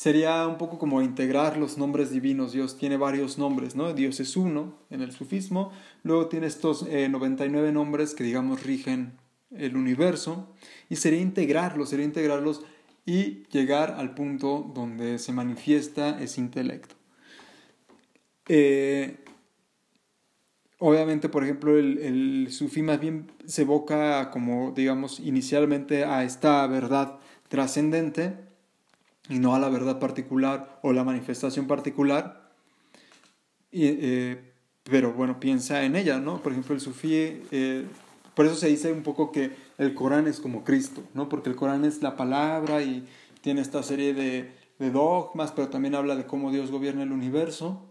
sería 0.01 0.47
un 0.47 0.57
poco 0.57 0.79
como 0.79 1.03
integrar 1.03 1.57
los 1.57 1.77
nombres 1.77 2.09
divinos. 2.09 2.53
Dios 2.53 2.75
tiene 2.75 2.97
varios 2.97 3.37
nombres, 3.37 3.75
¿no? 3.75 3.93
Dios 3.93 4.19
es 4.19 4.35
uno 4.35 4.73
en 4.89 5.01
el 5.01 5.11
sufismo, 5.11 5.71
luego 6.01 6.25
tiene 6.25 6.47
estos 6.47 6.87
99 6.89 7.69
eh, 7.69 7.71
nombres 7.71 8.15
que 8.15 8.23
digamos 8.23 8.63
rigen 8.63 9.11
el 9.51 9.77
universo 9.77 10.55
y 10.89 10.95
sería 10.95 11.21
integrarlos, 11.21 11.89
sería 11.89 12.05
integrarlos 12.05 12.63
y 13.05 13.43
llegar 13.51 13.91
al 13.91 14.15
punto 14.15 14.71
donde 14.73 15.19
se 15.19 15.33
manifiesta 15.33 16.19
ese 16.19 16.41
intelecto. 16.41 16.95
Eh, 18.47 19.17
obviamente, 20.79 21.29
por 21.29 21.43
ejemplo, 21.43 21.77
el, 21.77 21.99
el 21.99 22.47
sufí 22.51 22.81
más 22.81 22.99
bien 22.99 23.31
se 23.45 23.61
evoca 23.61 24.31
como, 24.31 24.71
digamos, 24.71 25.19
inicialmente 25.19 26.05
a 26.05 26.23
esta 26.23 26.65
verdad 26.65 27.19
trascendente 27.49 28.49
y 29.29 29.39
no 29.39 29.55
a 29.55 29.59
la 29.59 29.69
verdad 29.69 29.99
particular 29.99 30.79
o 30.81 30.93
la 30.93 31.03
manifestación 31.03 31.67
particular. 31.67 32.51
Eh, 33.71 34.53
pero 34.83 35.13
bueno, 35.13 35.39
piensa 35.39 35.83
en 35.83 35.95
ella, 35.95 36.19
¿no? 36.19 36.41
Por 36.41 36.51
ejemplo, 36.51 36.75
el 36.75 36.81
sufí, 36.81 37.43
eh, 37.51 37.85
por 38.35 38.45
eso 38.45 38.55
se 38.55 38.67
dice 38.67 38.91
un 38.91 39.03
poco 39.03 39.31
que 39.31 39.51
el 39.77 39.93
Corán 39.93 40.27
es 40.27 40.39
como 40.39 40.63
Cristo, 40.63 41.03
¿no? 41.13 41.29
Porque 41.29 41.49
el 41.49 41.55
Corán 41.55 41.85
es 41.85 42.01
la 42.01 42.15
palabra 42.15 42.81
y 42.81 43.07
tiene 43.41 43.61
esta 43.61 43.83
serie 43.83 44.13
de, 44.13 44.51
de 44.79 44.91
dogmas, 44.91 45.51
pero 45.51 45.69
también 45.69 45.95
habla 45.95 46.15
de 46.15 46.25
cómo 46.25 46.51
Dios 46.51 46.71
gobierna 46.71 47.03
el 47.03 47.11
universo. 47.11 47.85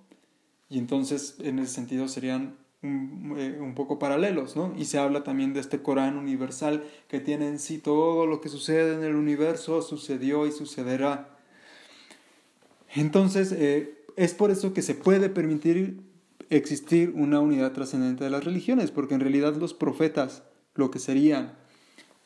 Y 0.68 0.78
entonces, 0.78 1.36
en 1.40 1.58
ese 1.58 1.74
sentido, 1.74 2.08
serían 2.08 2.56
un, 2.82 3.34
eh, 3.38 3.58
un, 3.60 3.74
poco 3.74 3.98
paralelos, 3.98 4.56
¿no? 4.56 4.72
Y 4.76 4.86
se 4.86 4.98
habla 4.98 5.22
también 5.22 5.52
de 5.52 5.60
este 5.60 5.82
Corán 5.82 6.16
universal 6.16 6.84
que 7.08 7.20
tiene 7.20 7.48
en 7.48 7.58
sí 7.58 7.78
todo 7.78 8.26
lo 8.26 8.40
que 8.40 8.48
sucede 8.48 8.94
en 8.94 9.04
el 9.04 9.14
universo, 9.14 9.82
sucedió 9.82 10.46
y 10.46 10.52
sucederá. 10.52 11.36
Entonces, 12.94 13.52
eh, 13.52 14.04
es 14.16 14.34
por 14.34 14.50
eso 14.50 14.72
que 14.72 14.82
se 14.82 14.94
puede 14.94 15.28
permitir 15.28 16.00
existir 16.48 17.12
una 17.14 17.40
unidad 17.40 17.72
trascendente 17.72 18.24
de 18.24 18.30
las 18.30 18.44
religiones, 18.44 18.90
porque 18.90 19.14
en 19.14 19.20
realidad 19.20 19.54
los 19.56 19.74
profetas, 19.74 20.42
lo 20.74 20.90
que 20.90 20.98
serían 20.98 21.54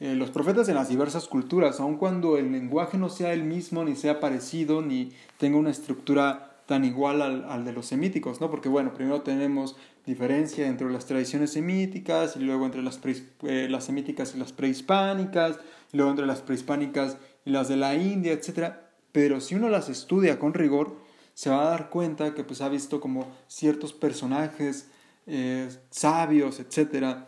eh, 0.01 0.17
los 0.17 0.31
profetas 0.31 0.69
en 0.69 0.75
las 0.75 0.89
diversas 0.89 1.29
culturas, 1.29 1.79
aun 1.79 1.97
cuando 1.97 2.37
el 2.37 2.51
lenguaje 2.51 2.99
no 2.99 3.09
sea 3.09 3.33
el 3.33 3.45
mismo, 3.45 3.85
ni 3.85 3.95
sea 3.95 4.19
parecido, 4.19 4.83
ni 4.83 5.13
tenga 5.39 5.57
una 5.57 5.71
estructura 5.71 6.54
tan 6.67 6.85
igual 6.85 7.23
al, 7.23 7.45
al 7.45 7.65
de 7.65 7.73
los 7.73 7.87
semíticos, 7.87 8.41
¿no? 8.41 8.51
Porque 8.51 8.69
bueno, 8.69 8.95
primero 8.95 9.23
tenemos 9.23 9.77
diferencia 10.07 10.67
entre 10.67 10.91
las 10.91 11.07
tradiciones 11.07 11.53
semíticas 11.53 12.37
y 12.37 12.41
luego 12.41 12.67
entre 12.67 12.83
las, 12.83 13.01
eh, 13.43 13.69
las 13.71 13.85
semíticas 13.85 14.35
y 14.35 14.39
las 14.39 14.53
prehispánicas, 14.53 15.59
y 15.93 15.97
luego 15.97 16.11
entre 16.11 16.27
las 16.27 16.43
prehispánicas 16.43 17.17
y 17.45 17.51
las 17.51 17.69
de 17.69 17.77
la 17.77 17.95
India, 17.95 18.33
etc. 18.33 18.75
Pero 19.13 19.41
si 19.41 19.55
uno 19.55 19.69
las 19.69 19.89
estudia 19.89 20.39
con 20.39 20.55
rigor, 20.55 20.97
se 21.35 21.51
va 21.51 21.67
a 21.67 21.71
dar 21.71 21.91
cuenta 21.91 22.35
que 22.35 22.45
pues 22.45 22.61
ha 22.61 22.69
visto 22.69 23.01
como 23.01 23.27
ciertos 23.49 23.93
personajes 23.93 24.89
eh, 25.27 25.69
sabios, 25.91 26.61
etc., 26.61 27.27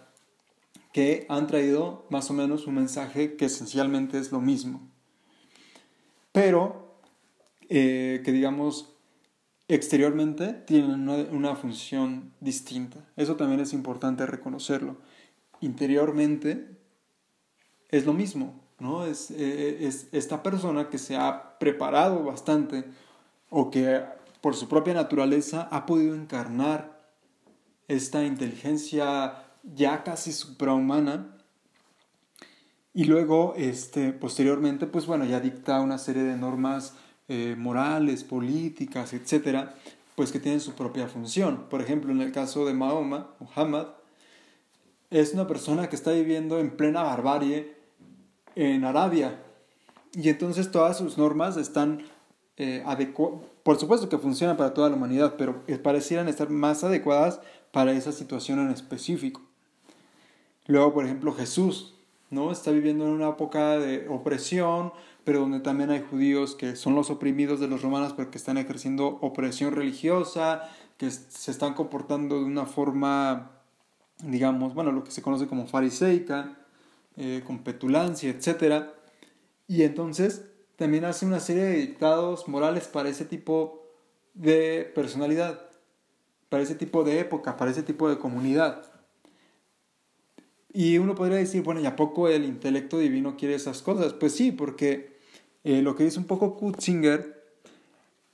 que 0.93 1.26
han 1.28 1.47
traído 1.47 2.07
más 2.09 2.31
o 2.31 2.33
menos 2.33 2.66
un 2.66 2.76
mensaje 2.76 3.37
que 3.37 3.47
esencialmente 3.47 4.19
es 4.19 4.33
lo 4.33 4.40
mismo. 4.40 4.88
Pero 6.33 7.00
eh, 7.69 8.23
que 8.25 8.33
digamos 8.33 8.96
exteriormente 9.69 10.53
tienen 10.53 11.09
una, 11.09 11.57
función 11.57 12.33
distinta. 12.41 12.99
Eso 13.17 13.37
también 13.37 13.61
es 13.61 13.73
importante 13.73 14.27
reconocerlo. 14.27 14.97
Interiormente 15.61 16.77
es 17.89 18.07
lo 18.07 18.13
mismo, 18.13 18.61
¿no? 18.79 19.05
Es, 19.05 19.31
eh, 19.31 19.87
es, 19.87 20.09
esta 20.13 20.43
persona 20.43 20.89
que 20.89 20.99
se 20.99 21.17
ha 21.17 21.59
preparado 21.59 22.23
bastante 22.25 22.85
o 23.51 23.71
que 23.71 24.05
por 24.41 24.55
su 24.55 24.69
propia 24.69 24.95
naturaleza 24.95 25.69
ha 25.71 25.87
podido 25.87 26.15
encarnar 26.15 26.97
esta 27.89 28.25
inteligencia 28.25 29.45
ya 29.63 30.05
casi 30.05 30.33
suprahumana 30.33 31.37
y 32.93 33.05
luego 33.05 33.55
este 33.57 34.13
posteriormente 34.13 34.87
pues 34.87 35.07
bueno 35.07 35.25
ya 35.25 35.41
dicta 35.41 35.81
una 35.81 35.99
serie 35.99 36.23
de 36.23 36.37
normas 36.37 36.95
eh, 37.28 37.54
morales, 37.59 38.25
políticas, 38.25 39.12
etcétera, 39.12 39.75
pues 40.14 40.33
que 40.33 40.38
tienen 40.38 40.61
su 40.61 40.75
propia 40.75 41.09
función. 41.09 41.66
Por 41.68 41.80
ejemplo, 41.83 42.12
en 42.12 42.21
el 42.21 42.33
caso 42.33 42.64
de 42.66 42.75
Mahoma, 42.75 43.30
Muhammad, 43.40 43.88
es 45.10 45.34
una 45.34 45.47
persona 45.47 45.89
que 45.89 45.97
está 45.97 46.12
viviendo 46.12 46.58
en 46.58 46.76
plena 46.76 47.02
barbarie 47.02 47.75
en 48.54 48.84
Arabia. 48.84 49.43
Y 50.12 50.28
entonces 50.28 50.71
todas 50.71 50.97
sus 50.97 51.19
normas 51.19 51.56
están 51.56 52.02
eh, 52.56 52.82
adecuadas. 52.86 53.41
Por 53.62 53.78
supuesto 53.78 54.08
que 54.08 54.19
funcionan 54.19 54.56
para 54.56 54.73
toda 54.73 54.89
la 54.89 54.97
humanidad, 54.97 55.34
pero 55.36 55.65
parecieran 55.82 56.28
estar 56.28 56.49
más 56.49 56.84
adecuadas 56.84 57.41
para 57.73 57.93
esa 57.93 58.12
situación 58.12 58.60
en 58.60 58.71
específico. 58.71 59.43
Luego, 60.67 60.95
por 60.95 61.04
ejemplo, 61.04 61.34
Jesús, 61.34 61.96
¿no? 62.30 62.50
Está 62.52 62.71
viviendo 62.71 63.06
en 63.06 63.12
una 63.12 63.28
época 63.28 63.78
de 63.78 64.08
opresión, 64.08 64.93
pero 65.25 65.41
donde 65.41 65.60
también 65.60 65.91
hay 65.91 66.04
judíos 66.08 66.54
que 66.54 66.76
son 66.76 66.95
los 66.95 67.10
oprimidos 67.10 67.60
de 67.60 67.69
los 67.69 67.82
romanos, 67.82 68.15
pero 68.17 68.30
que 68.30 68.39
están 68.39 68.58
ejerciendo 68.58 69.19
opresión 69.21 69.75
religiosa, 69.75 70.69
que 70.99 71.10
se 71.10 71.50
están 71.50 71.75
comportando 71.75 72.36
de 72.39 72.45
una 72.45 72.67
forma, 72.67 73.50
digamos, 74.23 74.75
bueno, 74.75 74.93
lo 74.93 75.04
que 75.04 75.10
se 75.10 75.23
conoce 75.23 75.47
como 75.47 75.67
fariseica, 75.67 76.56
eh, 77.17 77.43
con 77.47 77.60
petulancia, 77.60 78.30
etc. 78.30 78.86
Y 79.69 79.82
entonces 79.82 80.45
también 80.76 81.04
hace 81.04 81.26
una 81.26 81.41
serie 81.41 81.65
de 81.65 81.76
dictados 81.76 82.49
morales 82.49 82.86
para 82.86 83.08
ese 83.08 83.25
tipo 83.25 83.82
de 84.34 84.91
personalidad, 84.95 85.60
para 86.49 86.62
ese 86.62 86.75
tipo 86.75 87.04
de 87.04 87.21
época, 87.21 87.56
para 87.56 87.71
ese 87.71 87.82
tipo 87.82 88.08
de 88.08 88.19
comunidad. 88.19 88.96
Y 90.78 90.99
uno 90.99 91.15
podría 91.15 91.39
decir, 91.39 91.62
bueno, 91.62 91.80
¿y 91.80 91.86
a 91.86 91.97
poco 91.97 92.28
el 92.28 92.45
intelecto 92.45 92.99
divino 92.99 93.39
quiere 93.39 93.54
esas 93.54 93.80
cosas? 93.80 94.12
Pues 94.12 94.34
sí, 94.34 94.52
porque 94.52 95.17
eh, 95.65 95.80
lo 95.80 95.97
que 95.97 96.04
dice 96.04 96.19
un 96.19 96.26
poco 96.26 96.58
Kutzinger 96.58 97.43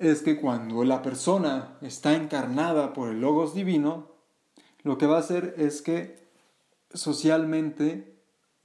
es 0.00 0.22
que 0.22 0.40
cuando 0.40 0.82
la 0.82 1.02
persona 1.02 1.78
está 1.82 2.16
encarnada 2.16 2.94
por 2.94 3.10
el 3.10 3.20
logos 3.20 3.54
divino, 3.54 4.08
lo 4.82 4.98
que 4.98 5.06
va 5.06 5.18
a 5.18 5.20
hacer 5.20 5.54
es 5.56 5.82
que 5.82 6.18
socialmente 6.92 8.12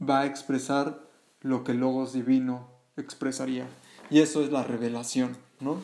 va 0.01 0.21
a 0.21 0.25
expresar 0.25 1.07
lo 1.41 1.63
que 1.63 1.73
el 1.73 1.77
logos 1.77 2.13
divino 2.13 2.71
expresaría. 2.95 3.67
Y 4.09 4.21
eso 4.21 4.43
es 4.43 4.51
la 4.51 4.63
revelación, 4.63 5.37
¿no? 5.59 5.77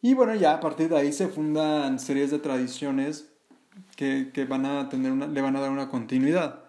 Y 0.00 0.14
bueno, 0.14 0.34
ya 0.34 0.54
a 0.54 0.60
partir 0.60 0.88
de 0.88 0.96
ahí 0.96 1.12
se 1.12 1.28
fundan 1.28 1.98
series 1.98 2.30
de 2.30 2.38
tradiciones 2.38 3.28
que, 3.96 4.30
que 4.32 4.46
van 4.46 4.64
a 4.64 4.88
tener 4.88 5.12
una, 5.12 5.26
le 5.26 5.42
van 5.42 5.56
a 5.56 5.60
dar 5.60 5.70
una 5.70 5.90
continuidad. 5.90 6.67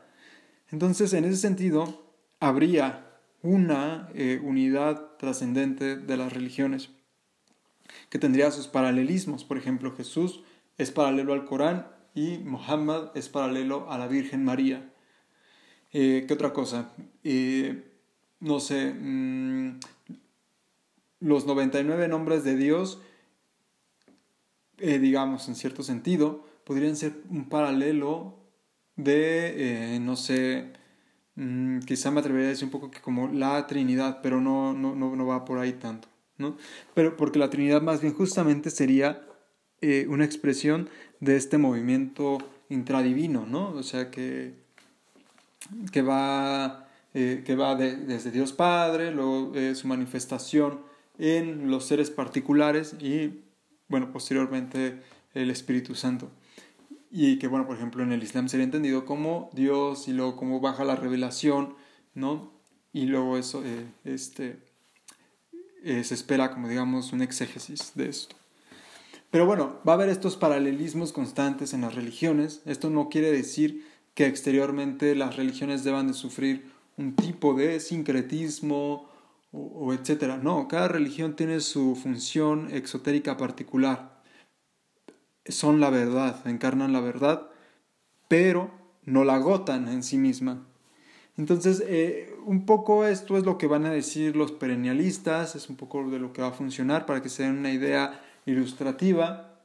Entonces, 0.72 1.14
en 1.14 1.26
ese 1.26 1.38
sentido, 1.38 2.10
habría 2.40 3.10
una 3.42 4.10
eh, 4.14 4.40
unidad 4.44 5.18
trascendente 5.18 5.96
de 5.96 6.18
las 6.18 6.34
religiones, 6.34 6.90
que 8.10 8.20
tendría 8.20 8.52
sus 8.52 8.68
paralelismos. 8.68 9.44
Por 9.44 9.58
ejemplo, 9.58 9.96
Jesús 9.96 10.44
es 10.78 10.92
paralelo 10.92 11.34
al 11.34 11.46
Corán 11.46 11.88
y 12.14 12.38
Muhammad 12.40 13.12
es 13.16 13.30
paralelo 13.30 13.90
a 13.92 13.98
la 13.98 14.08
Virgen 14.08 14.44
María. 14.44 14.94
Eh, 15.92 16.26
¿Qué 16.28 16.34
otra 16.34 16.54
cosa? 16.54 16.94
Eh, 17.24 17.92
no 18.40 18.60
sé, 18.60 18.94
mm, 18.94 19.80
los 21.22 21.46
99 21.46 22.08
nombres 22.08 22.44
de 22.44 22.56
Dios, 22.56 23.02
digamos, 24.78 25.50
en 25.50 25.56
cierto 25.56 25.84
sentido, 25.84 26.46
podrían 26.64 26.96
ser 26.96 27.22
un 27.30 27.50
paralelo 27.50 28.39
de, 29.04 30.00
no 30.02 30.16
sé, 30.16 30.72
Mm, 31.40 31.80
quizá 31.86 32.12
me 32.12 32.20
atrevería 32.20 32.48
a 32.48 32.50
decir 32.50 32.66
un 32.66 32.72
poco 32.72 32.92
que 32.92 33.00
como 33.00 33.30
la 33.30 33.66
Trinidad, 33.66 34.20
pero 34.22 34.42
no, 34.42 34.74
no, 34.74 34.94
no, 34.94 35.26
va 35.26 35.46
por 35.46 35.58
ahí 35.58 35.72
tanto, 35.72 36.10
¿no? 36.38 36.58
Pero 36.94 37.16
porque 37.16 37.40
la 37.40 37.50
Trinidad 37.50 37.82
más 37.82 38.02
bien 38.02 38.14
justamente 38.14 38.70
sería 38.70 39.26
eh, 39.80 40.06
una 40.10 40.26
expresión 40.26 40.90
de 41.22 41.38
este 41.38 41.58
movimiento 41.58 42.40
intradivino, 42.68 43.46
¿no? 43.46 43.70
O 43.70 43.84
sea, 43.84 44.12
que, 44.12 44.54
que 45.94 46.02
va, 46.02 46.90
eh, 47.14 47.44
que 47.46 47.56
va 47.56 47.76
desde 47.76 48.32
Dios 48.32 48.52
Padre, 48.52 49.12
luego 49.12 49.54
eh, 49.56 49.76
su 49.76 49.88
manifestación 49.88 50.82
en 51.18 51.72
los 51.72 51.86
seres 51.86 52.10
particulares 52.10 52.96
y, 53.00 53.44
bueno, 53.88 54.12
posteriormente 54.12 55.00
el 55.34 55.52
Espíritu 55.52 55.96
Santo 55.96 56.32
y 57.12 57.40
que 57.40 57.48
bueno, 57.48 57.66
por 57.66 57.76
ejemplo 57.76 58.04
en 58.04 58.12
el 58.12 58.24
Islam 58.24 58.50
sería 58.50 58.66
entendido 58.66 59.06
como 59.06 59.50
Dios 59.54 60.08
y 60.08 60.14
luego 60.14 60.36
como 60.36 60.60
baja 60.60 60.84
la 60.84 60.96
revelación, 60.96 61.76
¿no? 62.14 62.52
Y 62.94 63.06
luego 63.06 63.38
eso, 63.38 63.64
eh, 63.66 63.86
este, 64.04 64.60
eh, 65.84 66.04
se 66.04 66.14
espera 66.14 66.52
como 66.52 66.68
digamos 66.68 67.14
un 67.14 67.22
exégesis 67.22 67.94
de 67.96 68.10
esto. 68.10 68.36
Pero 69.32 69.46
bueno, 69.46 69.80
va 69.88 69.94
a 69.94 69.96
haber 69.96 70.10
estos 70.10 70.38
paralelismos 70.38 71.12
constantes 71.12 71.74
en 71.74 71.82
las 71.82 71.94
religiones. 71.94 72.62
Esto 72.66 72.90
no 72.90 73.10
quiere 73.10 73.32
decir 73.32 73.86
que 74.16 74.26
exteriormente 74.26 75.16
las 75.16 75.36
religiones 75.36 75.84
deban 75.84 76.08
de 76.08 76.14
sufrir 76.14 76.72
un 76.98 77.16
tipo 77.16 77.54
de 77.54 77.80
sincretismo 77.80 79.08
o, 79.52 79.60
o 79.60 79.94
etcétera. 79.94 80.38
No, 80.38 80.68
cada 80.68 80.88
religión 80.88 81.36
tiene 81.36 81.60
su 81.60 81.96
función 81.96 82.70
exotérica 82.72 83.38
particular 83.38 84.09
son 85.52 85.80
la 85.80 85.90
verdad, 85.90 86.46
encarnan 86.48 86.94
la 86.94 87.02
verdad, 87.02 87.50
pero 88.28 88.72
no 89.06 89.24
la 89.24 89.36
agotan 89.36 89.88
en 89.88 90.04
sí 90.04 90.18
misma. 90.18 90.66
Entonces, 91.38 91.84
eh, 91.88 92.36
un 92.46 92.66
poco 92.66 93.06
esto 93.06 93.38
es 93.38 93.46
lo 93.46 93.58
que 93.58 93.68
van 93.68 93.86
a 93.86 93.92
decir 93.92 94.36
los 94.36 94.52
perennialistas, 94.52 95.56
es 95.56 95.70
un 95.70 95.78
poco 95.78 96.10
de 96.10 96.20
lo 96.20 96.34
que 96.34 96.42
va 96.42 96.50
a 96.50 96.54
funcionar 96.54 97.06
para 97.06 97.22
que 97.22 97.30
se 97.30 97.44
den 97.44 97.58
una 97.58 97.72
idea 97.72 98.22
ilustrativa. 98.46 99.62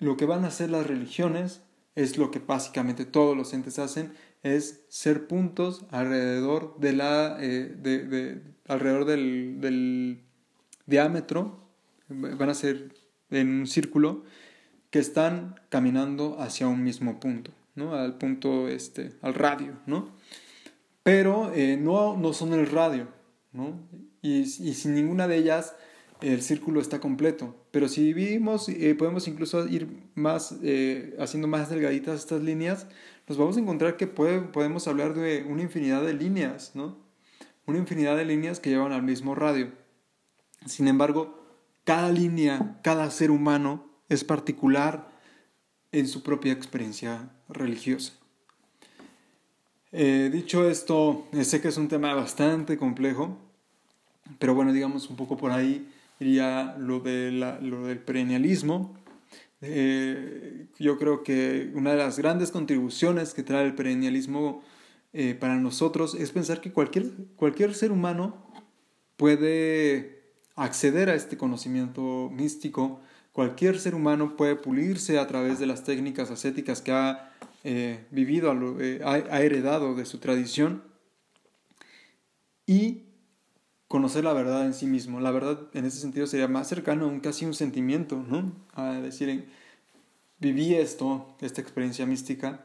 Lo 0.00 0.16
que 0.16 0.26
van 0.26 0.44
a 0.44 0.48
hacer 0.48 0.70
las 0.70 0.86
religiones 0.86 1.62
es 1.94 2.18
lo 2.18 2.30
que 2.30 2.40
básicamente 2.40 3.04
todos 3.04 3.36
los 3.36 3.52
entes 3.54 3.78
hacen, 3.78 4.12
es 4.42 4.84
ser 4.88 5.26
puntos 5.26 5.86
alrededor, 5.90 6.76
de 6.78 6.92
la, 6.92 7.36
eh, 7.40 7.74
de, 7.76 8.42
alrededor 8.66 9.04
del, 9.04 9.60
del 9.60 10.24
diámetro, 10.86 11.68
van 12.08 12.50
a 12.50 12.54
ser 12.54 12.92
en 13.30 13.60
un 13.60 13.66
círculo, 13.66 14.24
que 14.94 15.00
están 15.00 15.56
caminando 15.70 16.40
hacia 16.40 16.68
un 16.68 16.84
mismo 16.84 17.18
punto, 17.18 17.50
¿no? 17.74 17.96
Al 17.96 18.16
punto, 18.16 18.68
este, 18.68 19.10
al 19.22 19.34
radio, 19.34 19.72
¿no? 19.86 20.10
Pero 21.02 21.52
eh, 21.52 21.76
no, 21.76 22.16
no 22.16 22.32
son 22.32 22.52
el 22.52 22.68
radio, 22.68 23.08
¿no? 23.52 23.76
Y, 24.22 24.42
y, 24.42 24.74
sin 24.74 24.94
ninguna 24.94 25.26
de 25.26 25.38
ellas 25.38 25.74
el 26.20 26.42
círculo 26.42 26.80
está 26.80 27.00
completo. 27.00 27.56
Pero 27.72 27.88
si 27.88 28.12
vivimos, 28.12 28.68
eh, 28.68 28.94
podemos 28.94 29.26
incluso 29.26 29.66
ir 29.66 29.88
más, 30.14 30.54
eh, 30.62 31.16
haciendo 31.18 31.48
más 31.48 31.70
delgaditas 31.70 32.20
estas 32.20 32.42
líneas, 32.42 32.86
nos 33.26 33.36
vamos 33.36 33.56
a 33.56 33.60
encontrar 33.60 33.96
que 33.96 34.06
puede, 34.06 34.42
podemos 34.42 34.86
hablar 34.86 35.14
de 35.14 35.42
una 35.42 35.62
infinidad 35.62 36.04
de 36.04 36.14
líneas, 36.14 36.70
¿no? 36.76 36.98
Una 37.66 37.78
infinidad 37.78 38.16
de 38.16 38.26
líneas 38.26 38.60
que 38.60 38.70
llevan 38.70 38.92
al 38.92 39.02
mismo 39.02 39.34
radio. 39.34 39.72
Sin 40.66 40.86
embargo, 40.86 41.44
cada 41.82 42.12
línea, 42.12 42.78
cada 42.84 43.10
ser 43.10 43.32
humano 43.32 43.83
es 44.08 44.24
particular 44.24 45.08
en 45.92 46.08
su 46.08 46.22
propia 46.22 46.52
experiencia 46.52 47.30
religiosa. 47.48 48.14
Eh, 49.92 50.30
dicho 50.32 50.68
esto, 50.68 51.28
sé 51.42 51.60
que 51.60 51.68
es 51.68 51.76
un 51.76 51.88
tema 51.88 52.14
bastante 52.14 52.76
complejo, 52.76 53.38
pero 54.38 54.54
bueno, 54.54 54.72
digamos 54.72 55.08
un 55.08 55.16
poco 55.16 55.36
por 55.36 55.52
ahí 55.52 55.88
iría 56.18 56.74
lo, 56.78 57.00
de 57.00 57.30
lo 57.30 57.86
del 57.86 57.98
perennialismo. 57.98 58.96
Eh, 59.60 60.66
yo 60.78 60.98
creo 60.98 61.22
que 61.22 61.70
una 61.74 61.92
de 61.92 61.96
las 61.96 62.18
grandes 62.18 62.50
contribuciones 62.50 63.34
que 63.34 63.42
trae 63.42 63.64
el 63.64 63.74
perennialismo 63.74 64.62
eh, 65.12 65.34
para 65.34 65.56
nosotros 65.56 66.14
es 66.14 66.32
pensar 66.32 66.60
que 66.60 66.72
cualquier, 66.72 67.12
cualquier 67.36 67.74
ser 67.74 67.92
humano 67.92 68.44
puede 69.16 70.24
acceder 70.56 71.08
a 71.08 71.14
este 71.14 71.36
conocimiento 71.36 72.30
místico. 72.32 73.00
Cualquier 73.34 73.80
ser 73.80 73.96
humano 73.96 74.36
puede 74.36 74.54
pulirse 74.54 75.18
a 75.18 75.26
través 75.26 75.58
de 75.58 75.66
las 75.66 75.82
técnicas 75.82 76.30
ascéticas 76.30 76.80
que 76.80 76.92
ha 76.92 77.32
eh, 77.64 78.06
vivido, 78.12 78.52
ha 79.04 79.40
heredado 79.42 79.96
de 79.96 80.06
su 80.06 80.18
tradición 80.18 80.84
y 82.64 83.02
conocer 83.88 84.22
la 84.22 84.34
verdad 84.34 84.64
en 84.64 84.72
sí 84.72 84.86
mismo. 84.86 85.18
La 85.18 85.32
verdad 85.32 85.68
en 85.72 85.84
ese 85.84 85.98
sentido 85.98 86.28
sería 86.28 86.46
más 86.46 86.68
cercano 86.68 87.06
a 87.06 87.08
un 87.08 87.18
casi 87.18 87.44
un 87.44 87.54
sentimiento, 87.54 88.24
¿no? 88.28 88.52
A 88.72 88.92
decir, 89.00 89.48
viví 90.38 90.76
esto, 90.76 91.34
esta 91.40 91.60
experiencia 91.60 92.06
mística, 92.06 92.64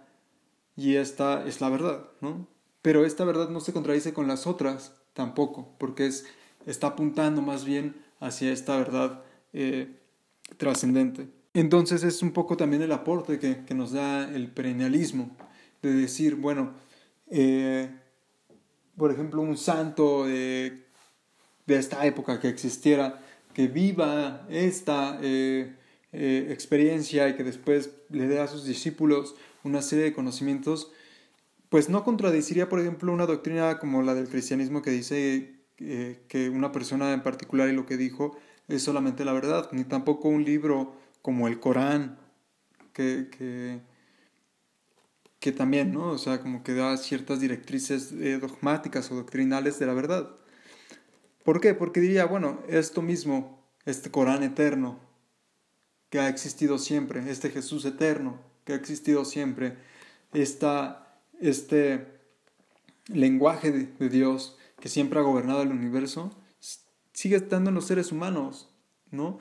y 0.76 0.98
esta 0.98 1.48
es 1.48 1.62
la 1.62 1.70
verdad, 1.70 2.06
¿no? 2.22 2.46
Pero 2.84 3.06
esta 3.06 3.26
verdad 3.26 3.50
no 3.50 3.60
se 3.60 3.74
contradice 3.74 4.14
con 4.14 4.28
las 4.28 4.46
otras 4.46 4.94
tampoco, 5.14 5.74
porque 5.80 6.06
es, 6.06 6.28
está 6.68 6.88
apuntando 6.90 7.42
más 7.42 7.66
bien 7.66 7.96
hacia 8.20 8.52
esta 8.54 8.78
verdad 8.78 9.24
eh, 9.52 9.99
trascendente. 10.58 11.28
Entonces 11.54 12.04
es 12.04 12.22
un 12.22 12.32
poco 12.32 12.58
también 12.58 12.82
el 12.82 12.92
aporte 12.92 13.40
que, 13.40 13.66
que 13.66 13.74
nos 13.74 13.92
da 13.92 14.30
el 14.34 14.50
perennialismo, 14.50 15.36
de 15.82 15.94
decir, 15.94 16.36
bueno, 16.36 16.74
eh, 17.30 17.90
por 19.00 19.12
ejemplo, 19.12 19.42
un 19.42 19.58
santo 19.58 20.26
eh, 20.28 20.84
de 21.66 21.78
esta 21.78 22.06
época 22.06 22.40
que 22.40 22.50
existiera, 22.50 23.22
que 23.54 23.68
viva 23.68 24.46
esta 24.50 25.18
eh, 25.24 25.74
eh, 26.12 26.48
experiencia 26.50 27.30
y 27.30 27.36
que 27.36 27.44
después 27.44 27.92
le 28.10 28.28
dé 28.28 28.40
a 28.40 28.48
sus 28.48 28.66
discípulos 28.66 29.36
una 29.64 29.82
serie 29.82 30.04
de 30.04 30.14
conocimientos, 30.14 30.92
pues 31.70 31.90
no 31.90 32.04
contradeciría, 32.04 32.68
por 32.68 32.80
ejemplo, 32.80 33.14
una 33.14 33.26
doctrina 33.26 33.80
como 33.80 34.02
la 34.02 34.14
del 34.14 34.28
cristianismo 34.28 34.82
que 34.82 34.92
dice 34.92 35.56
que 35.78 36.50
una 36.50 36.74
persona 36.74 37.14
en 37.14 37.24
particular 37.24 37.70
y 37.70 37.74
lo 37.74 37.86
que 37.86 37.96
dijo 37.96 38.36
es 38.70 38.84
solamente 38.84 39.26
la 39.26 39.34
verdad, 39.34 39.70
ni 39.72 39.84
tampoco 39.84 40.30
un 40.30 40.46
libro 40.46 40.96
como 41.22 41.48
el 41.48 41.60
Corán, 41.60 42.18
que, 42.94 43.30
que, 43.30 43.82
que 45.40 45.52
también, 45.52 45.92
¿no? 45.94 46.12
O 46.12 46.18
sea, 46.18 46.40
como 46.40 46.64
que 46.64 46.74
da 46.74 46.96
ciertas 46.98 47.40
directrices 47.40 48.14
dogmáticas 48.40 49.12
o 49.12 49.16
doctrinales 49.16 49.80
de 49.80 49.86
la 49.86 49.94
verdad. 49.94 50.30
¿Por 51.44 51.62
qué? 51.62 51.74
Porque 51.74 52.00
diría, 52.00 52.26
bueno, 52.26 52.62
esto 52.68 53.02
mismo, 53.02 53.66
este 53.86 54.12
Corán 54.12 54.44
eterno, 54.44 55.00
que 56.10 56.20
ha 56.20 56.30
existido 56.30 56.78
siempre, 56.78 57.30
este 57.30 57.50
Jesús 57.50 57.86
eterno, 57.86 58.40
que 58.66 58.74
ha 58.74 58.76
existido 58.76 59.26
siempre, 59.26 59.78
este 60.32 62.08
lenguaje 63.08 63.72
de, 63.72 64.10
Dios 64.10 64.58
que 64.80 64.90
siempre 64.90 65.20
ha 65.20 65.24
gobernado 65.24 65.62
el 65.62 65.72
universo, 65.72 66.32
sigue 67.20 67.36
estando 67.36 67.70
en 67.70 67.76
los 67.76 67.84
seres 67.84 68.14
humanos, 68.14 68.70
¿no? 69.12 69.40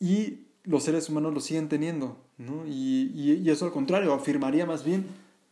Y 0.00 0.48
los 0.64 0.82
seres 0.82 1.08
humanos 1.08 1.32
lo 1.32 1.38
siguen 1.38 1.68
teniendo, 1.68 2.20
¿no? 2.36 2.66
Y, 2.66 3.48
eso 3.48 3.64
al 3.64 3.70
contrario, 3.70 4.12
afirmaría 4.12 4.66
más 4.66 4.84
bien 4.84 5.06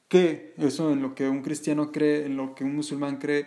que 0.09 0.53
eso 0.59 0.91
en 0.91 1.01
lo 1.01 1.15
que 1.15 1.29
un 1.29 1.43
cristiano 1.43 1.93
cree, 1.93 2.27
en 2.27 2.37
lo 2.37 2.57
que 2.57 2.65
un 2.65 2.75
musulmán 2.75 3.19
cree, 3.19 3.47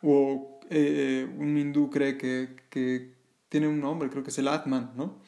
o 0.00 0.60
eh, 0.70 1.28
un 1.36 1.58
hindú 1.58 1.90
cree 1.90 2.16
que, 2.16 2.56
que, 2.70 3.12
tiene 3.50 3.68
un 3.68 3.80
nombre, 3.80 4.08
creo 4.08 4.22
que 4.22 4.30
es 4.30 4.38
el 4.38 4.48
Atman, 4.48 4.92
¿no? 4.96 5.18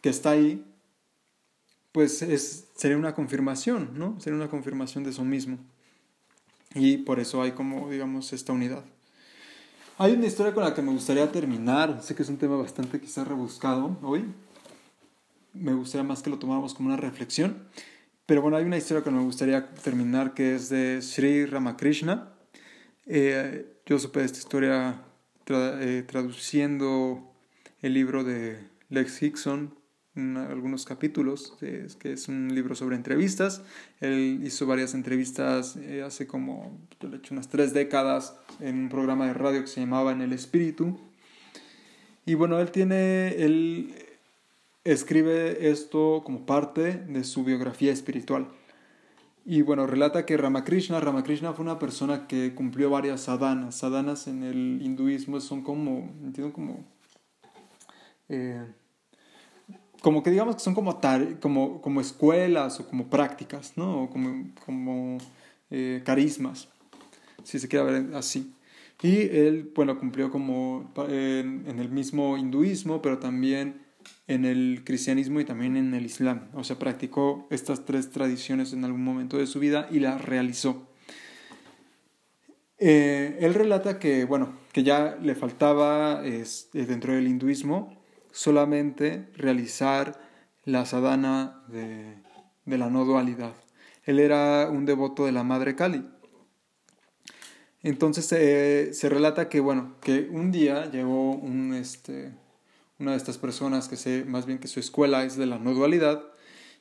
Que 0.00 0.08
está 0.08 0.30
ahí, 0.30 0.66
pues 1.92 2.20
es, 2.20 2.66
sería 2.74 2.96
una 2.96 3.14
confirmación, 3.14 3.90
¿no? 3.94 4.18
Sería 4.18 4.36
una 4.36 4.50
confirmación 4.50 5.04
de 5.04 5.10
eso 5.10 5.24
mismo. 5.24 5.58
Y 6.74 6.96
por 6.96 7.20
eso 7.20 7.40
hay 7.42 7.52
como, 7.52 7.88
digamos, 7.90 8.32
esta 8.32 8.52
unidad. 8.52 8.84
Hay 10.00 10.12
una 10.12 10.26
historia 10.26 10.54
con 10.54 10.62
la 10.62 10.74
que 10.74 10.80
me 10.80 10.92
gustaría 10.92 11.32
terminar, 11.32 12.00
sé 12.04 12.14
que 12.14 12.22
es 12.22 12.28
un 12.28 12.36
tema 12.36 12.54
bastante 12.54 13.00
quizás 13.00 13.26
rebuscado 13.26 13.98
hoy, 14.00 14.26
me 15.52 15.72
gustaría 15.74 16.04
más 16.04 16.22
que 16.22 16.30
lo 16.30 16.38
tomáramos 16.38 16.72
como 16.72 16.88
una 16.88 16.96
reflexión, 16.96 17.64
pero 18.24 18.40
bueno, 18.40 18.56
hay 18.56 18.64
una 18.64 18.76
historia 18.76 19.02
que 19.02 19.10
me 19.10 19.20
gustaría 19.20 19.74
terminar 19.74 20.34
que 20.34 20.54
es 20.54 20.68
de 20.68 21.02
Sri 21.02 21.46
Ramakrishna. 21.46 22.32
Eh, 23.06 23.66
yo 23.86 23.98
supe 23.98 24.22
esta 24.22 24.38
historia 24.38 25.02
eh, 25.48 26.04
traduciendo 26.06 27.34
el 27.82 27.94
libro 27.94 28.22
de 28.22 28.68
Lex 28.90 29.20
Hickson, 29.20 29.74
algunos 30.36 30.84
capítulos, 30.84 31.56
que 31.60 32.12
es 32.12 32.28
un 32.28 32.54
libro 32.54 32.74
sobre 32.74 32.96
entrevistas. 32.96 33.62
Él 34.00 34.40
hizo 34.44 34.66
varias 34.66 34.94
entrevistas 34.94 35.76
eh, 35.76 36.02
hace 36.02 36.26
como, 36.26 36.78
yo 37.00 37.08
hecho 37.14 37.34
unas 37.34 37.48
tres 37.48 37.72
décadas 37.72 38.36
en 38.60 38.78
un 38.78 38.88
programa 38.88 39.26
de 39.26 39.34
radio 39.34 39.60
que 39.60 39.68
se 39.68 39.80
llamaba 39.80 40.12
En 40.12 40.20
el 40.20 40.32
Espíritu. 40.32 40.98
Y 42.26 42.34
bueno, 42.34 42.60
él 42.60 42.70
tiene, 42.70 43.28
él 43.42 43.94
escribe 44.84 45.70
esto 45.70 46.22
como 46.24 46.44
parte 46.44 46.92
de 47.08 47.24
su 47.24 47.44
biografía 47.44 47.92
espiritual. 47.92 48.48
Y 49.50 49.62
bueno, 49.62 49.86
relata 49.86 50.26
que 50.26 50.36
Ramakrishna, 50.36 51.00
Ramakrishna 51.00 51.54
fue 51.54 51.64
una 51.64 51.78
persona 51.78 52.26
que 52.26 52.54
cumplió 52.54 52.90
varias 52.90 53.22
sadhanas. 53.22 53.76
Sadhanas 53.76 54.28
en 54.28 54.42
el 54.42 54.82
hinduismo 54.82 55.40
son 55.40 55.62
como, 55.62 56.14
entiendo 56.22 56.52
como, 56.52 56.84
eh, 58.28 58.62
como 60.00 60.22
que 60.22 60.30
digamos 60.30 60.56
que 60.56 60.62
son 60.62 60.74
como, 60.74 61.00
como, 61.40 61.80
como 61.82 62.00
escuelas 62.00 62.80
o 62.80 62.88
como 62.88 63.08
prácticas, 63.08 63.72
¿no? 63.76 64.04
O 64.04 64.10
como, 64.10 64.50
como 64.64 65.18
eh, 65.70 66.02
carismas, 66.04 66.68
si 67.42 67.58
se 67.58 67.68
quiere 67.68 67.84
ver 67.84 68.14
así. 68.14 68.52
Y 69.02 69.22
él, 69.22 69.70
bueno, 69.74 69.98
cumplió 69.98 70.30
como 70.30 70.92
en 71.08 71.78
el 71.78 71.88
mismo 71.88 72.36
hinduismo, 72.36 73.00
pero 73.00 73.18
también 73.18 73.82
en 74.26 74.44
el 74.44 74.82
cristianismo 74.84 75.40
y 75.40 75.44
también 75.44 75.76
en 75.76 75.94
el 75.94 76.04
islam. 76.04 76.48
O 76.54 76.64
sea, 76.64 76.78
practicó 76.78 77.46
estas 77.50 77.84
tres 77.84 78.10
tradiciones 78.10 78.72
en 78.72 78.84
algún 78.84 79.04
momento 79.04 79.38
de 79.38 79.46
su 79.46 79.60
vida 79.60 79.88
y 79.90 80.00
las 80.00 80.20
realizó. 80.24 80.88
Eh, 82.78 83.38
él 83.40 83.54
relata 83.54 83.98
que, 83.98 84.24
bueno, 84.24 84.52
que 84.72 84.82
ya 84.82 85.16
le 85.20 85.34
faltaba 85.34 86.24
este, 86.24 86.86
dentro 86.86 87.14
del 87.14 87.26
hinduismo 87.26 87.97
solamente 88.32 89.28
realizar 89.36 90.20
la 90.64 90.86
sadhana 90.86 91.62
de, 91.68 92.16
de, 92.64 92.78
la 92.78 92.90
no 92.90 93.04
dualidad. 93.04 93.54
Él 94.04 94.20
era 94.20 94.68
un 94.70 94.84
devoto 94.84 95.26
de 95.26 95.32
la 95.32 95.44
Madre 95.44 95.74
Kali. 95.74 96.04
Entonces 97.82 98.30
eh, 98.32 98.92
se 98.92 99.08
relata 99.08 99.48
que, 99.48 99.60
bueno, 99.60 99.96
que 100.00 100.28
un 100.30 100.50
día 100.50 100.90
llegó 100.90 101.32
un, 101.32 101.74
este, 101.74 102.32
una 102.98 103.12
de 103.12 103.16
estas 103.16 103.38
personas 103.38 103.88
que 103.88 103.96
sé 103.96 104.24
más 104.24 104.46
bien 104.46 104.58
que 104.58 104.68
su 104.68 104.80
escuela 104.80 105.24
es 105.24 105.36
de 105.36 105.46
la 105.46 105.58
no 105.58 105.74
dualidad 105.74 106.22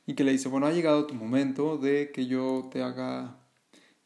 y 0.05 0.15
que 0.15 0.23
le 0.23 0.31
dice, 0.31 0.49
bueno, 0.49 0.67
ha 0.67 0.71
llegado 0.71 1.05
tu 1.05 1.13
momento 1.13 1.77
de 1.77 2.11
que 2.11 2.25
yo 2.25 2.69
te 2.71 2.81
haga 2.81 3.37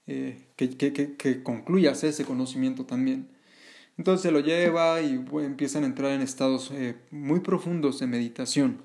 eh, 0.08 0.50
que, 0.58 0.78
que, 0.78 0.92
que, 1.16 1.44
concluyas 1.44 2.04
ese 2.04 2.26
conocimiento 2.26 2.86
también. 2.86 3.30
Entonces 4.02 4.24
se 4.24 4.32
lo 4.32 4.40
lleva 4.40 5.00
y 5.00 5.24
empiezan 5.44 5.84
a 5.84 5.86
entrar 5.86 6.10
en 6.10 6.22
estados 6.22 6.72
eh, 6.72 6.96
muy 7.12 7.42
profundos 7.42 8.00
de 8.00 8.08
meditación. 8.08 8.82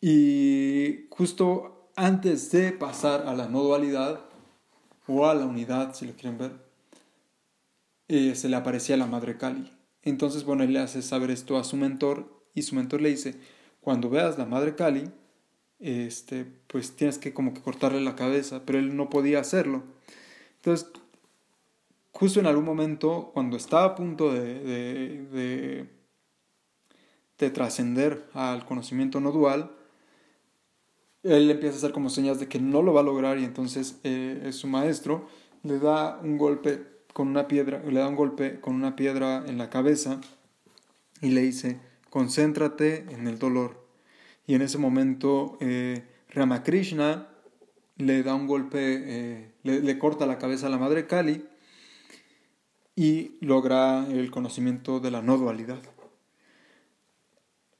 Y 0.00 1.04
justo 1.10 1.90
antes 1.96 2.50
de 2.50 2.72
pasar 2.72 3.26
a 3.28 3.34
la 3.34 3.46
no 3.46 3.62
dualidad 3.62 4.22
o 5.06 5.26
a 5.26 5.34
la 5.34 5.44
unidad, 5.44 5.92
si 5.92 6.06
lo 6.06 6.14
quieren 6.14 6.38
ver, 6.38 6.52
eh, 8.08 8.34
se 8.36 8.48
le 8.48 8.56
aparecía 8.56 8.96
la 8.96 9.04
Madre 9.04 9.36
Kali. 9.36 9.70
Entonces, 10.02 10.44
bueno, 10.44 10.64
él 10.64 10.72
le 10.72 10.78
hace 10.78 11.02
saber 11.02 11.30
esto 11.30 11.58
a 11.58 11.64
su 11.64 11.76
mentor 11.76 12.42
y 12.54 12.62
su 12.62 12.74
mentor 12.74 13.02
le 13.02 13.10
dice, 13.10 13.34
cuando 13.82 14.08
veas 14.08 14.38
la 14.38 14.46
Madre 14.46 14.76
Kali, 14.76 15.10
este, 15.78 16.46
pues 16.68 16.96
tienes 16.96 17.18
que 17.18 17.34
como 17.34 17.52
que 17.52 17.60
cortarle 17.60 18.00
la 18.00 18.16
cabeza, 18.16 18.62
pero 18.64 18.78
él 18.78 18.96
no 18.96 19.10
podía 19.10 19.40
hacerlo. 19.40 19.82
Entonces, 20.56 20.90
justo 22.12 22.40
en 22.40 22.46
algún 22.46 22.64
momento, 22.64 23.30
cuando 23.32 23.56
estaba 23.56 23.84
a 23.84 23.94
punto 23.94 24.32
de, 24.32 24.60
de, 24.60 25.86
de, 27.38 27.50
trascender 27.50 28.28
al 28.34 28.66
conocimiento 28.66 29.20
no 29.20 29.32
dual, 29.32 29.72
él 31.22 31.50
empieza 31.50 31.76
a 31.76 31.78
hacer 31.78 31.92
como 31.92 32.10
señas 32.10 32.38
de 32.38 32.48
que 32.48 32.58
no 32.58 32.82
lo 32.82 32.92
va 32.92 33.00
a 33.00 33.04
lograr 33.04 33.38
y 33.38 33.44
entonces 33.44 33.98
eh, 34.04 34.50
su 34.52 34.66
maestro 34.68 35.26
le 35.62 35.78
da 35.78 36.18
un 36.22 36.38
golpe 36.38 36.86
con 37.12 37.28
una 37.28 37.48
piedra, 37.48 37.82
le 37.82 38.00
da 38.00 38.08
un 38.08 38.16
golpe 38.16 38.60
con 38.60 38.74
una 38.74 38.96
piedra 38.96 39.44
en 39.46 39.58
la 39.58 39.70
cabeza 39.70 40.20
y 41.20 41.30
le 41.30 41.42
dice, 41.42 41.80
concéntrate 42.08 43.06
en 43.10 43.26
el 43.26 43.38
dolor. 43.38 43.86
Y 44.46 44.54
en 44.54 44.62
ese 44.62 44.78
momento 44.78 45.58
eh, 45.60 46.04
Ramakrishna 46.30 47.28
le 47.96 48.22
da 48.22 48.34
un 48.34 48.46
golpe, 48.46 48.78
eh, 48.80 49.52
le, 49.62 49.98
corta 49.98 50.26
la 50.26 50.38
cabeza 50.38 50.66
a 50.66 50.70
la 50.70 50.78
madre 50.78 51.06
Kali 51.06 51.44
y 53.00 53.38
logra 53.40 54.06
el 54.08 54.30
conocimiento 54.30 55.00
de 55.00 55.10
la 55.10 55.22
no 55.22 55.38
dualidad. 55.38 55.80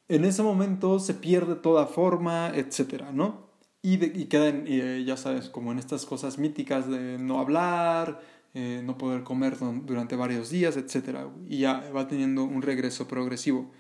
En 0.09 0.25
ese 0.25 0.43
momento 0.43 0.99
se 0.99 1.13
pierde 1.13 1.57
toda 1.57 1.85
forma, 1.85 2.51
etcétera, 2.55 3.13
¿no? 3.13 3.51
Y, 3.83 4.03
y 4.03 4.25
quedan, 4.29 4.65
eh, 4.67 5.05
ya 5.07 5.19
sabes, 5.19 5.51
como 5.51 5.73
en 5.73 5.79
estas 5.79 6.07
cosas 6.07 6.39
míticas 6.39 6.89
de 6.89 7.19
no 7.19 7.39
hablar, 7.39 8.23
eh, 8.55 8.81
no 8.83 8.97
poder 8.97 9.23
comer 9.23 9.59
durante 9.59 10.17
varios 10.17 10.49
días, 10.49 10.79
etcétera, 10.79 11.29
y 11.47 11.59
ya 11.59 11.91
va 11.95 12.09
teniendo 12.09 12.45
un 12.45 12.63
regreso 12.63 13.07
progresivo. 13.07 13.71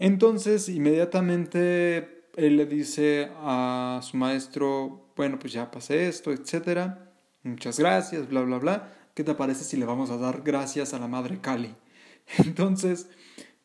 Entonces, 0.00 0.68
inmediatamente 0.68 2.24
él 2.34 2.56
le 2.56 2.66
dice 2.66 3.30
a 3.36 4.00
su 4.02 4.16
maestro, 4.16 5.12
bueno, 5.14 5.38
pues 5.38 5.52
ya 5.52 5.70
pasé 5.70 6.08
esto, 6.08 6.32
etcétera, 6.32 7.12
muchas 7.44 7.78
gracias, 7.78 8.28
bla, 8.28 8.40
bla, 8.40 8.58
bla, 8.58 8.97
¿qué 9.18 9.24
te 9.24 9.34
parece 9.34 9.64
si 9.64 9.76
le 9.76 9.84
vamos 9.84 10.10
a 10.10 10.16
dar 10.16 10.42
gracias 10.42 10.94
a 10.94 11.00
la 11.00 11.08
madre 11.08 11.40
Kali? 11.40 11.74
Entonces, 12.38 13.08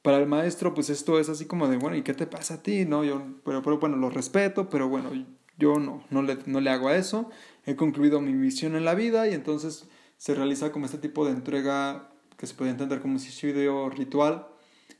para 0.01 0.17
el 0.17 0.25
maestro, 0.25 0.73
pues 0.73 0.89
esto 0.89 1.19
es 1.19 1.29
así 1.29 1.45
como 1.45 1.67
de, 1.67 1.77
bueno, 1.77 1.95
¿y 1.95 2.01
qué 2.01 2.15
te 2.15 2.25
pasa 2.25 2.55
a 2.55 2.63
ti? 2.63 2.85
No, 2.85 3.03
yo, 3.03 3.21
pero 3.45 3.61
bueno, 3.77 3.95
lo 3.95 4.09
respeto, 4.09 4.67
pero 4.67 4.89
bueno, 4.89 5.11
yo 5.59 5.77
no, 5.77 6.03
no 6.09 6.23
le, 6.23 6.39
no 6.47 6.59
le 6.59 6.71
hago 6.71 6.87
a 6.87 6.95
eso, 6.95 7.29
he 7.67 7.75
concluido 7.75 8.19
mi 8.19 8.33
misión 8.33 8.75
en 8.75 8.83
la 8.83 8.95
vida 8.95 9.27
y 9.27 9.35
entonces 9.35 9.87
se 10.17 10.33
realiza 10.33 10.71
como 10.71 10.87
este 10.87 10.97
tipo 10.97 11.23
de 11.23 11.33
entrega 11.33 12.09
que 12.35 12.47
se 12.47 12.55
puede 12.55 12.71
entender 12.71 12.99
como 12.99 13.13
un 13.13 13.19
suicidio 13.19 13.91
ritual 13.91 14.47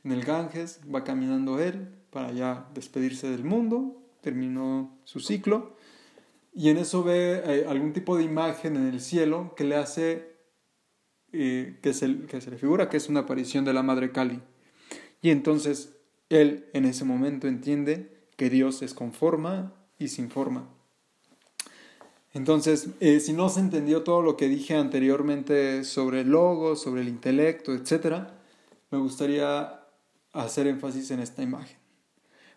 en 0.04 0.12
el 0.12 0.22
Ganges, 0.22 0.78
va 0.94 1.02
caminando 1.02 1.58
él 1.58 1.88
para 2.10 2.30
ya 2.30 2.68
despedirse 2.74 3.28
del 3.28 3.42
mundo, 3.42 4.00
terminó 4.20 4.96
su 5.02 5.18
ciclo. 5.18 5.74
Y 6.52 6.68
en 6.68 6.76
eso 6.76 7.02
ve 7.02 7.42
eh, 7.44 7.66
algún 7.68 7.92
tipo 7.92 8.16
de 8.16 8.22
imagen 8.22 8.76
en 8.76 8.86
el 8.86 9.00
cielo 9.00 9.52
que 9.56 9.64
le 9.64 9.74
hace, 9.74 10.33
que, 11.80 11.94
se, 11.94 12.26
que 12.26 12.40
se 12.40 12.50
le 12.50 12.58
figura 12.58 12.88
que 12.88 12.96
es 12.96 13.08
una 13.08 13.20
aparición 13.20 13.64
de 13.64 13.72
la 13.72 13.82
Madre 13.82 14.12
Kali. 14.12 14.40
Y 15.20 15.30
entonces 15.30 15.96
él 16.28 16.66
en 16.72 16.84
ese 16.84 17.04
momento 17.04 17.48
entiende 17.48 18.14
que 18.36 18.50
Dios 18.50 18.82
es 18.82 18.94
con 18.94 19.12
forma 19.12 19.72
y 19.98 20.08
sin 20.08 20.30
forma. 20.30 20.68
Entonces, 22.32 22.88
eh, 22.98 23.20
si 23.20 23.32
no 23.32 23.48
se 23.48 23.60
entendió 23.60 24.02
todo 24.02 24.20
lo 24.20 24.36
que 24.36 24.48
dije 24.48 24.74
anteriormente 24.74 25.84
sobre 25.84 26.22
el 26.22 26.30
logo, 26.30 26.74
sobre 26.74 27.02
el 27.02 27.08
intelecto, 27.08 27.72
etc., 27.72 28.26
me 28.90 28.98
gustaría 28.98 29.84
hacer 30.32 30.66
énfasis 30.66 31.12
en 31.12 31.20
esta 31.20 31.42
imagen. 31.42 31.78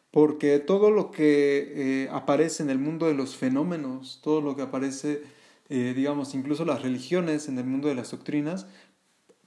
Porque 0.10 0.58
todo 0.58 0.90
lo 0.90 1.12
que 1.12 1.74
eh, 2.06 2.10
aparece 2.12 2.64
en 2.64 2.72
el 2.72 2.80
mundo 2.80 3.06
de 3.06 3.14
los 3.14 3.36
fenómenos, 3.36 4.20
todo 4.24 4.42
lo 4.42 4.56
que 4.56 4.64
aparece, 4.64 5.22
eh, 5.70 5.94
digamos, 5.96 6.34
incluso 6.34 6.66
las 6.66 6.82
religiones 6.82 7.48
en 7.48 7.58
el 7.58 7.66
mundo 7.66 7.88
de 7.88 7.96
las 7.96 8.12
doctrinas, 8.12 8.68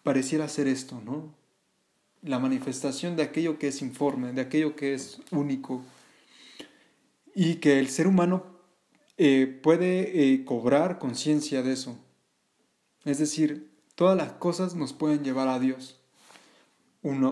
pareciera 0.02 0.48
ser 0.48 0.68
esto, 0.68 1.00
¿no? 1.04 1.34
La 2.22 2.38
manifestación 2.38 3.16
de 3.16 3.22
aquello 3.22 3.58
que 3.58 3.68
es 3.68 3.80
informe, 3.82 4.32
de 4.32 4.40
aquello 4.42 4.76
que 4.76 4.94
es 4.94 5.20
único. 5.30 5.82
Y 7.34 7.56
que 7.56 7.78
el 7.78 7.88
ser 7.88 8.06
humano 8.06 8.44
eh, 9.16 9.46
puede 9.62 10.44
cobrar 10.44 10.98
conciencia 10.98 11.62
de 11.62 11.72
eso. 11.72 11.98
Es 13.04 13.18
decir, 13.18 13.70
todas 13.94 14.16
las 14.16 14.32
cosas 14.32 14.74
nos 14.74 14.92
pueden 14.92 15.24
llevar 15.24 15.48
a 15.48 15.58
Dios. 15.58 16.00
Un, 17.02 17.24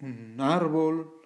un 0.00 0.40
árbol, 0.40 1.16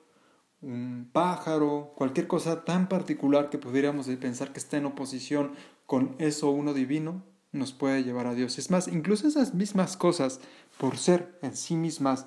un 0.62 1.08
pájaro, 1.10 1.92
cualquier 1.96 2.26
cosa 2.26 2.64
tan 2.64 2.88
particular 2.88 3.48
que 3.48 3.58
pudiéramos 3.58 4.06
pensar 4.20 4.52
que 4.52 4.58
está 4.58 4.76
en 4.76 4.86
oposición 4.86 5.52
con 5.90 6.14
eso 6.20 6.52
uno 6.52 6.72
divino, 6.72 7.24
nos 7.50 7.72
puede 7.72 8.04
llevar 8.04 8.28
a 8.28 8.34
Dios. 8.36 8.60
Es 8.60 8.70
más, 8.70 8.86
incluso 8.86 9.26
esas 9.26 9.54
mismas 9.54 9.96
cosas, 9.96 10.38
por 10.78 10.96
ser 10.98 11.36
en 11.42 11.56
sí 11.56 11.74
mismas, 11.74 12.26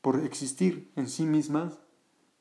por 0.00 0.24
existir 0.24 0.90
en 0.96 1.08
sí 1.08 1.24
mismas, 1.24 1.78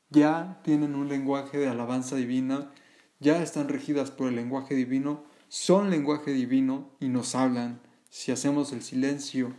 ya 0.10 0.62
tienen 0.64 0.96
un 0.96 1.10
lenguaje 1.10 1.60
de 1.60 1.68
alabanza 1.68 2.16
divina, 2.16 2.72
ya 3.20 3.44
están 3.44 3.70
regidas 3.70 4.10
por 4.10 4.30
el 4.30 4.36
lenguaje 4.36 4.74
divino, 4.74 5.26
son 5.48 5.92
lenguaje 5.92 6.32
divino 6.32 6.90
y 7.00 7.10
nos 7.10 7.36
hablan. 7.36 7.80
Si 8.10 8.32
hacemos 8.32 8.74
el 8.74 8.82
silencio 8.82 9.54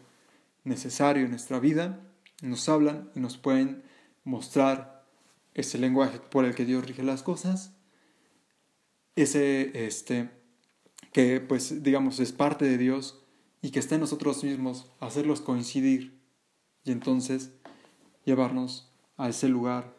necesario 0.64 1.26
en 1.26 1.30
nuestra 1.30 1.60
vida, 1.60 2.00
nos 2.42 2.68
hablan 2.68 3.12
y 3.14 3.20
nos 3.20 3.38
pueden 3.38 3.84
mostrar 4.24 5.06
ese 5.54 5.78
lenguaje 5.78 6.18
por 6.18 6.44
el 6.44 6.56
que 6.56 6.64
Dios 6.64 6.84
rige 6.84 7.04
las 7.04 7.22
cosas, 7.22 7.72
ese 9.14 9.86
este 9.86 10.42
que 11.14 11.40
pues 11.40 11.84
digamos 11.84 12.18
es 12.18 12.32
parte 12.32 12.64
de 12.64 12.76
Dios 12.76 13.22
y 13.62 13.70
que 13.70 13.78
está 13.78 13.94
en 13.94 14.00
nosotros 14.00 14.42
mismos, 14.42 14.90
hacerlos 14.98 15.40
coincidir 15.40 16.18
y 16.84 16.90
entonces 16.90 17.52
llevarnos 18.24 18.90
a 19.16 19.28
ese 19.28 19.48
lugar 19.48 19.94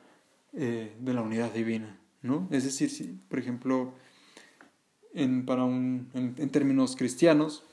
eh, 0.52 0.94
de 1.00 1.14
la 1.14 1.22
unidad 1.22 1.54
divina, 1.54 1.98
¿no? 2.22 2.50
Es 2.52 2.66
decir, 2.66 2.90
si, 2.90 3.18
por 3.30 3.40
ejemplo, 3.40 3.94
en, 5.14 5.46
para 5.46 5.64
un, 5.64 6.10
en 6.14 6.50
términos 6.50 6.98
cristianos, 6.98 7.64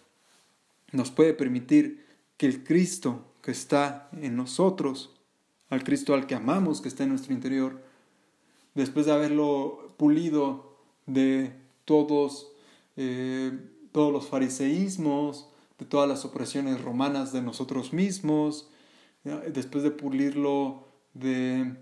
nos 0.93 1.11
puede 1.11 1.35
permitir 1.35 2.07
que 2.37 2.47
el 2.47 2.63
Cristo 2.63 3.35
que 3.43 3.51
está 3.51 4.09
en 4.13 4.37
nosotros, 4.37 5.17
al 5.69 5.83
Cristo 5.83 6.15
al 6.15 6.29
que 6.29 6.37
amamos, 6.37 6.81
que 6.81 6.89
está 6.89 7.03
en 7.03 7.09
nuestro 7.09 7.33
interior, 7.33 7.83
después 8.75 9.07
de 9.07 9.13
haberlo 9.13 9.95
pulido 9.97 10.79
de 11.07 11.53
todos, 11.85 12.52
eh, 12.97 13.53
todos 13.93 14.13
los 14.13 14.27
fariseísmos, 14.27 15.49
de 15.79 15.87
todas 15.87 16.09
las 16.09 16.25
opresiones 16.25 16.81
romanas 16.81 17.33
de 17.33 17.43
nosotros 17.43 17.93
mismos, 17.93 18.69
después 19.53 19.85
de 19.85 19.91
pulirlo 19.91 20.89
de, 21.15 21.77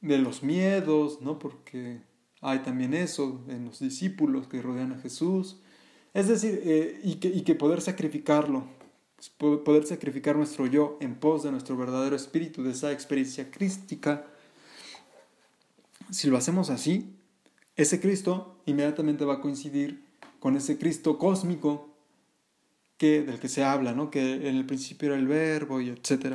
de 0.00 0.18
los 0.18 0.42
miedos, 0.42 1.20
¿no? 1.20 1.38
porque 1.38 2.00
hay 2.40 2.60
también 2.60 2.94
eso 2.94 3.42
en 3.48 3.64
los 3.64 3.80
discípulos 3.80 4.46
que 4.46 4.62
rodean 4.62 4.92
a 4.92 4.98
Jesús, 4.98 5.60
es 6.12 6.28
decir, 6.28 6.60
eh, 6.64 7.00
y, 7.02 7.16
que, 7.16 7.28
y 7.28 7.42
que 7.42 7.54
poder 7.54 7.80
sacrificarlo 7.80 8.64
poder 9.38 9.86
sacrificar 9.86 10.36
nuestro 10.36 10.66
yo 10.66 10.98
en 11.00 11.14
pos 11.14 11.42
de 11.42 11.50
nuestro 11.50 11.76
verdadero 11.76 12.16
espíritu, 12.16 12.62
de 12.62 12.72
esa 12.72 12.92
experiencia 12.92 13.50
crística. 13.50 14.26
Si 16.10 16.28
lo 16.28 16.36
hacemos 16.36 16.70
así, 16.70 17.14
ese 17.76 18.00
Cristo 18.00 18.58
inmediatamente 18.66 19.24
va 19.24 19.34
a 19.34 19.40
coincidir 19.40 20.04
con 20.44 20.58
ese 20.58 20.76
Cristo 20.76 21.16
cósmico 21.16 21.88
que, 22.98 23.22
del 23.22 23.40
que 23.40 23.48
se 23.48 23.64
habla, 23.64 23.94
¿no? 23.94 24.10
que 24.10 24.46
en 24.46 24.56
el 24.56 24.66
principio 24.66 25.08
era 25.08 25.16
el 25.16 25.26
verbo 25.26 25.80
y 25.80 25.88
etc. 25.88 26.34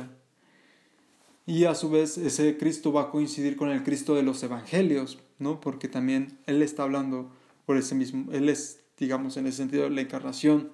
Y 1.46 1.66
a 1.66 1.76
su 1.76 1.90
vez 1.90 2.18
ese 2.18 2.58
Cristo 2.58 2.92
va 2.92 3.02
a 3.02 3.10
coincidir 3.12 3.54
con 3.54 3.70
el 3.70 3.84
Cristo 3.84 4.16
de 4.16 4.24
los 4.24 4.42
evangelios, 4.42 5.20
¿no? 5.38 5.60
porque 5.60 5.86
también 5.86 6.40
Él 6.46 6.60
está 6.60 6.82
hablando 6.82 7.30
por 7.66 7.76
ese 7.76 7.94
mismo, 7.94 8.32
Él 8.32 8.48
es, 8.48 8.80
digamos, 8.98 9.36
en 9.36 9.46
ese 9.46 9.58
sentido, 9.58 9.88
la 9.88 10.00
encarnación 10.00 10.72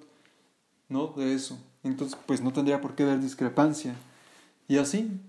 ¿no? 0.89 1.13
de 1.15 1.35
eso 1.35 1.59
entonces 1.83 2.17
pues 2.25 2.41
no 2.41 2.51
tendría 2.51 2.81
por 2.81 2.95
qué 2.95 3.03
haber 3.03 3.19
discrepancia. 3.19 3.93
Y 4.67 4.77
así, 4.77 5.21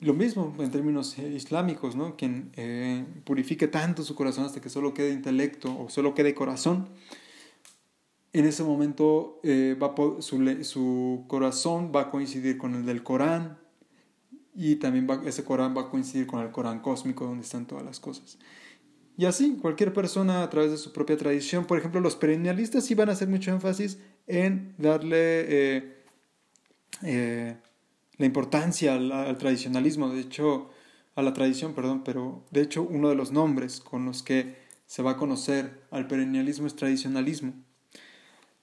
lo 0.00 0.12
mismo 0.14 0.54
en 0.58 0.70
términos 0.70 1.18
eh, 1.18 1.28
islámicos, 1.28 1.96
¿no? 1.96 2.16
Quien 2.16 2.50
eh, 2.56 3.04
purifique 3.24 3.68
tanto 3.68 4.02
su 4.02 4.14
corazón 4.14 4.44
hasta 4.44 4.60
que 4.60 4.68
solo 4.68 4.92
quede 4.92 5.12
intelecto 5.12 5.78
o 5.78 5.88
solo 5.88 6.14
quede 6.14 6.34
corazón, 6.34 6.88
en 8.32 8.44
ese 8.44 8.62
momento 8.62 9.40
eh, 9.42 9.76
va 9.80 9.94
su, 10.20 10.64
su, 10.64 11.24
corazón 11.26 11.92
va 11.94 12.02
a 12.02 12.10
coincidir 12.10 12.58
con 12.58 12.74
el 12.74 12.84
del 12.84 13.02
Corán 13.02 13.58
y 14.54 14.76
también 14.76 15.06
va, 15.08 15.22
ese 15.24 15.44
Corán 15.44 15.74
va 15.74 15.82
a 15.82 15.90
coincidir 15.90 16.26
con 16.26 16.40
el 16.40 16.50
Corán 16.50 16.80
cósmico 16.80 17.24
donde 17.24 17.44
están 17.44 17.66
todas 17.66 17.84
las 17.84 17.98
cosas. 17.98 18.38
Y 19.16 19.24
así, 19.24 19.56
cualquier 19.56 19.94
persona 19.94 20.42
a 20.42 20.50
través 20.50 20.70
de 20.70 20.76
su 20.76 20.92
propia 20.92 21.16
tradición, 21.16 21.64
por 21.64 21.78
ejemplo, 21.78 22.02
los 22.02 22.16
perennialistas 22.16 22.84
sí 22.84 22.94
van 22.94 23.08
a 23.08 23.12
hacer 23.12 23.28
mucho 23.28 23.50
énfasis 23.50 23.98
en 24.26 24.74
darle 24.76 26.04
la 28.18 28.26
importancia 28.26 28.94
al, 28.94 29.38
tradicionalismo, 29.38 30.08
de 30.10 30.20
hecho, 30.20 30.70
a 31.14 31.22
la 31.22 31.32
tradición, 31.32 31.74
perdón, 31.74 32.02
pero 32.04 32.42
de 32.50 32.62
hecho 32.62 32.82
uno 32.82 33.08
de 33.08 33.14
los 33.14 33.32
nombres 33.32 33.80
con 33.80 34.04
los 34.04 34.22
que 34.22 34.56
se 34.86 35.02
va 35.02 35.12
a 35.12 35.16
conocer 35.16 35.82
al 35.90 36.06
perennialismo 36.06 36.66
es 36.66 36.76
tradicionalismo 36.76 37.54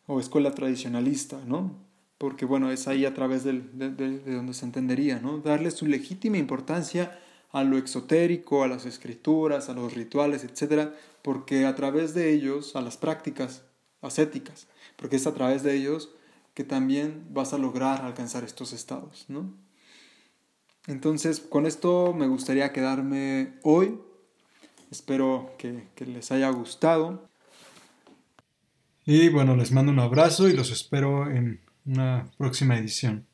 o 0.07 0.19
escuela 0.19 0.51
tradicionalista, 0.51 1.39
¿no? 1.45 1.75
Porque 2.17 2.45
bueno, 2.45 2.71
es 2.71 2.87
ahí 2.87 3.05
a 3.05 3.13
través 3.13 3.43
de, 3.43 3.53
de 3.53 4.35
donde 4.35 4.53
se 4.53 4.65
entendería, 4.65 5.19
¿no? 5.19 5.39
Darle 5.39 5.71
su 5.71 5.85
legítima 5.85 6.37
importancia 6.37 7.19
a 7.51 7.63
lo 7.63 7.77
exotérico, 7.77 8.63
a 8.63 8.67
las 8.67 8.85
escrituras, 8.85 9.69
a 9.69 9.73
los 9.73 9.93
rituales, 9.93 10.43
etc., 10.43 10.89
porque 11.21 11.65
a 11.65 11.75
través 11.75 12.13
de 12.13 12.33
ellos, 12.33 12.75
a 12.75 12.81
las 12.81 12.97
prácticas 12.97 13.63
ascéticas, 14.01 14.67
porque 14.97 15.17
es 15.17 15.27
a 15.27 15.33
través 15.33 15.63
de 15.63 15.75
ellos 15.75 16.09
que 16.53 16.63
también 16.63 17.25
vas 17.31 17.53
a 17.53 17.57
lograr 17.57 18.01
alcanzar 18.01 18.43
estos 18.43 18.73
estados, 18.73 19.25
¿no? 19.27 19.53
Entonces, 20.87 21.39
con 21.39 21.65
esto 21.65 22.13
me 22.13 22.27
gustaría 22.27 22.73
quedarme 22.73 23.53
hoy. 23.63 23.99
Espero 24.91 25.55
que, 25.57 25.87
que 25.95 26.05
les 26.05 26.31
haya 26.31 26.49
gustado. 26.49 27.27
Y 29.05 29.29
bueno, 29.29 29.55
les 29.55 29.71
mando 29.71 29.91
un 29.91 29.99
abrazo 29.99 30.47
y 30.47 30.53
los 30.53 30.71
espero 30.71 31.29
en 31.31 31.61
una 31.85 32.29
próxima 32.37 32.77
edición. 32.77 33.25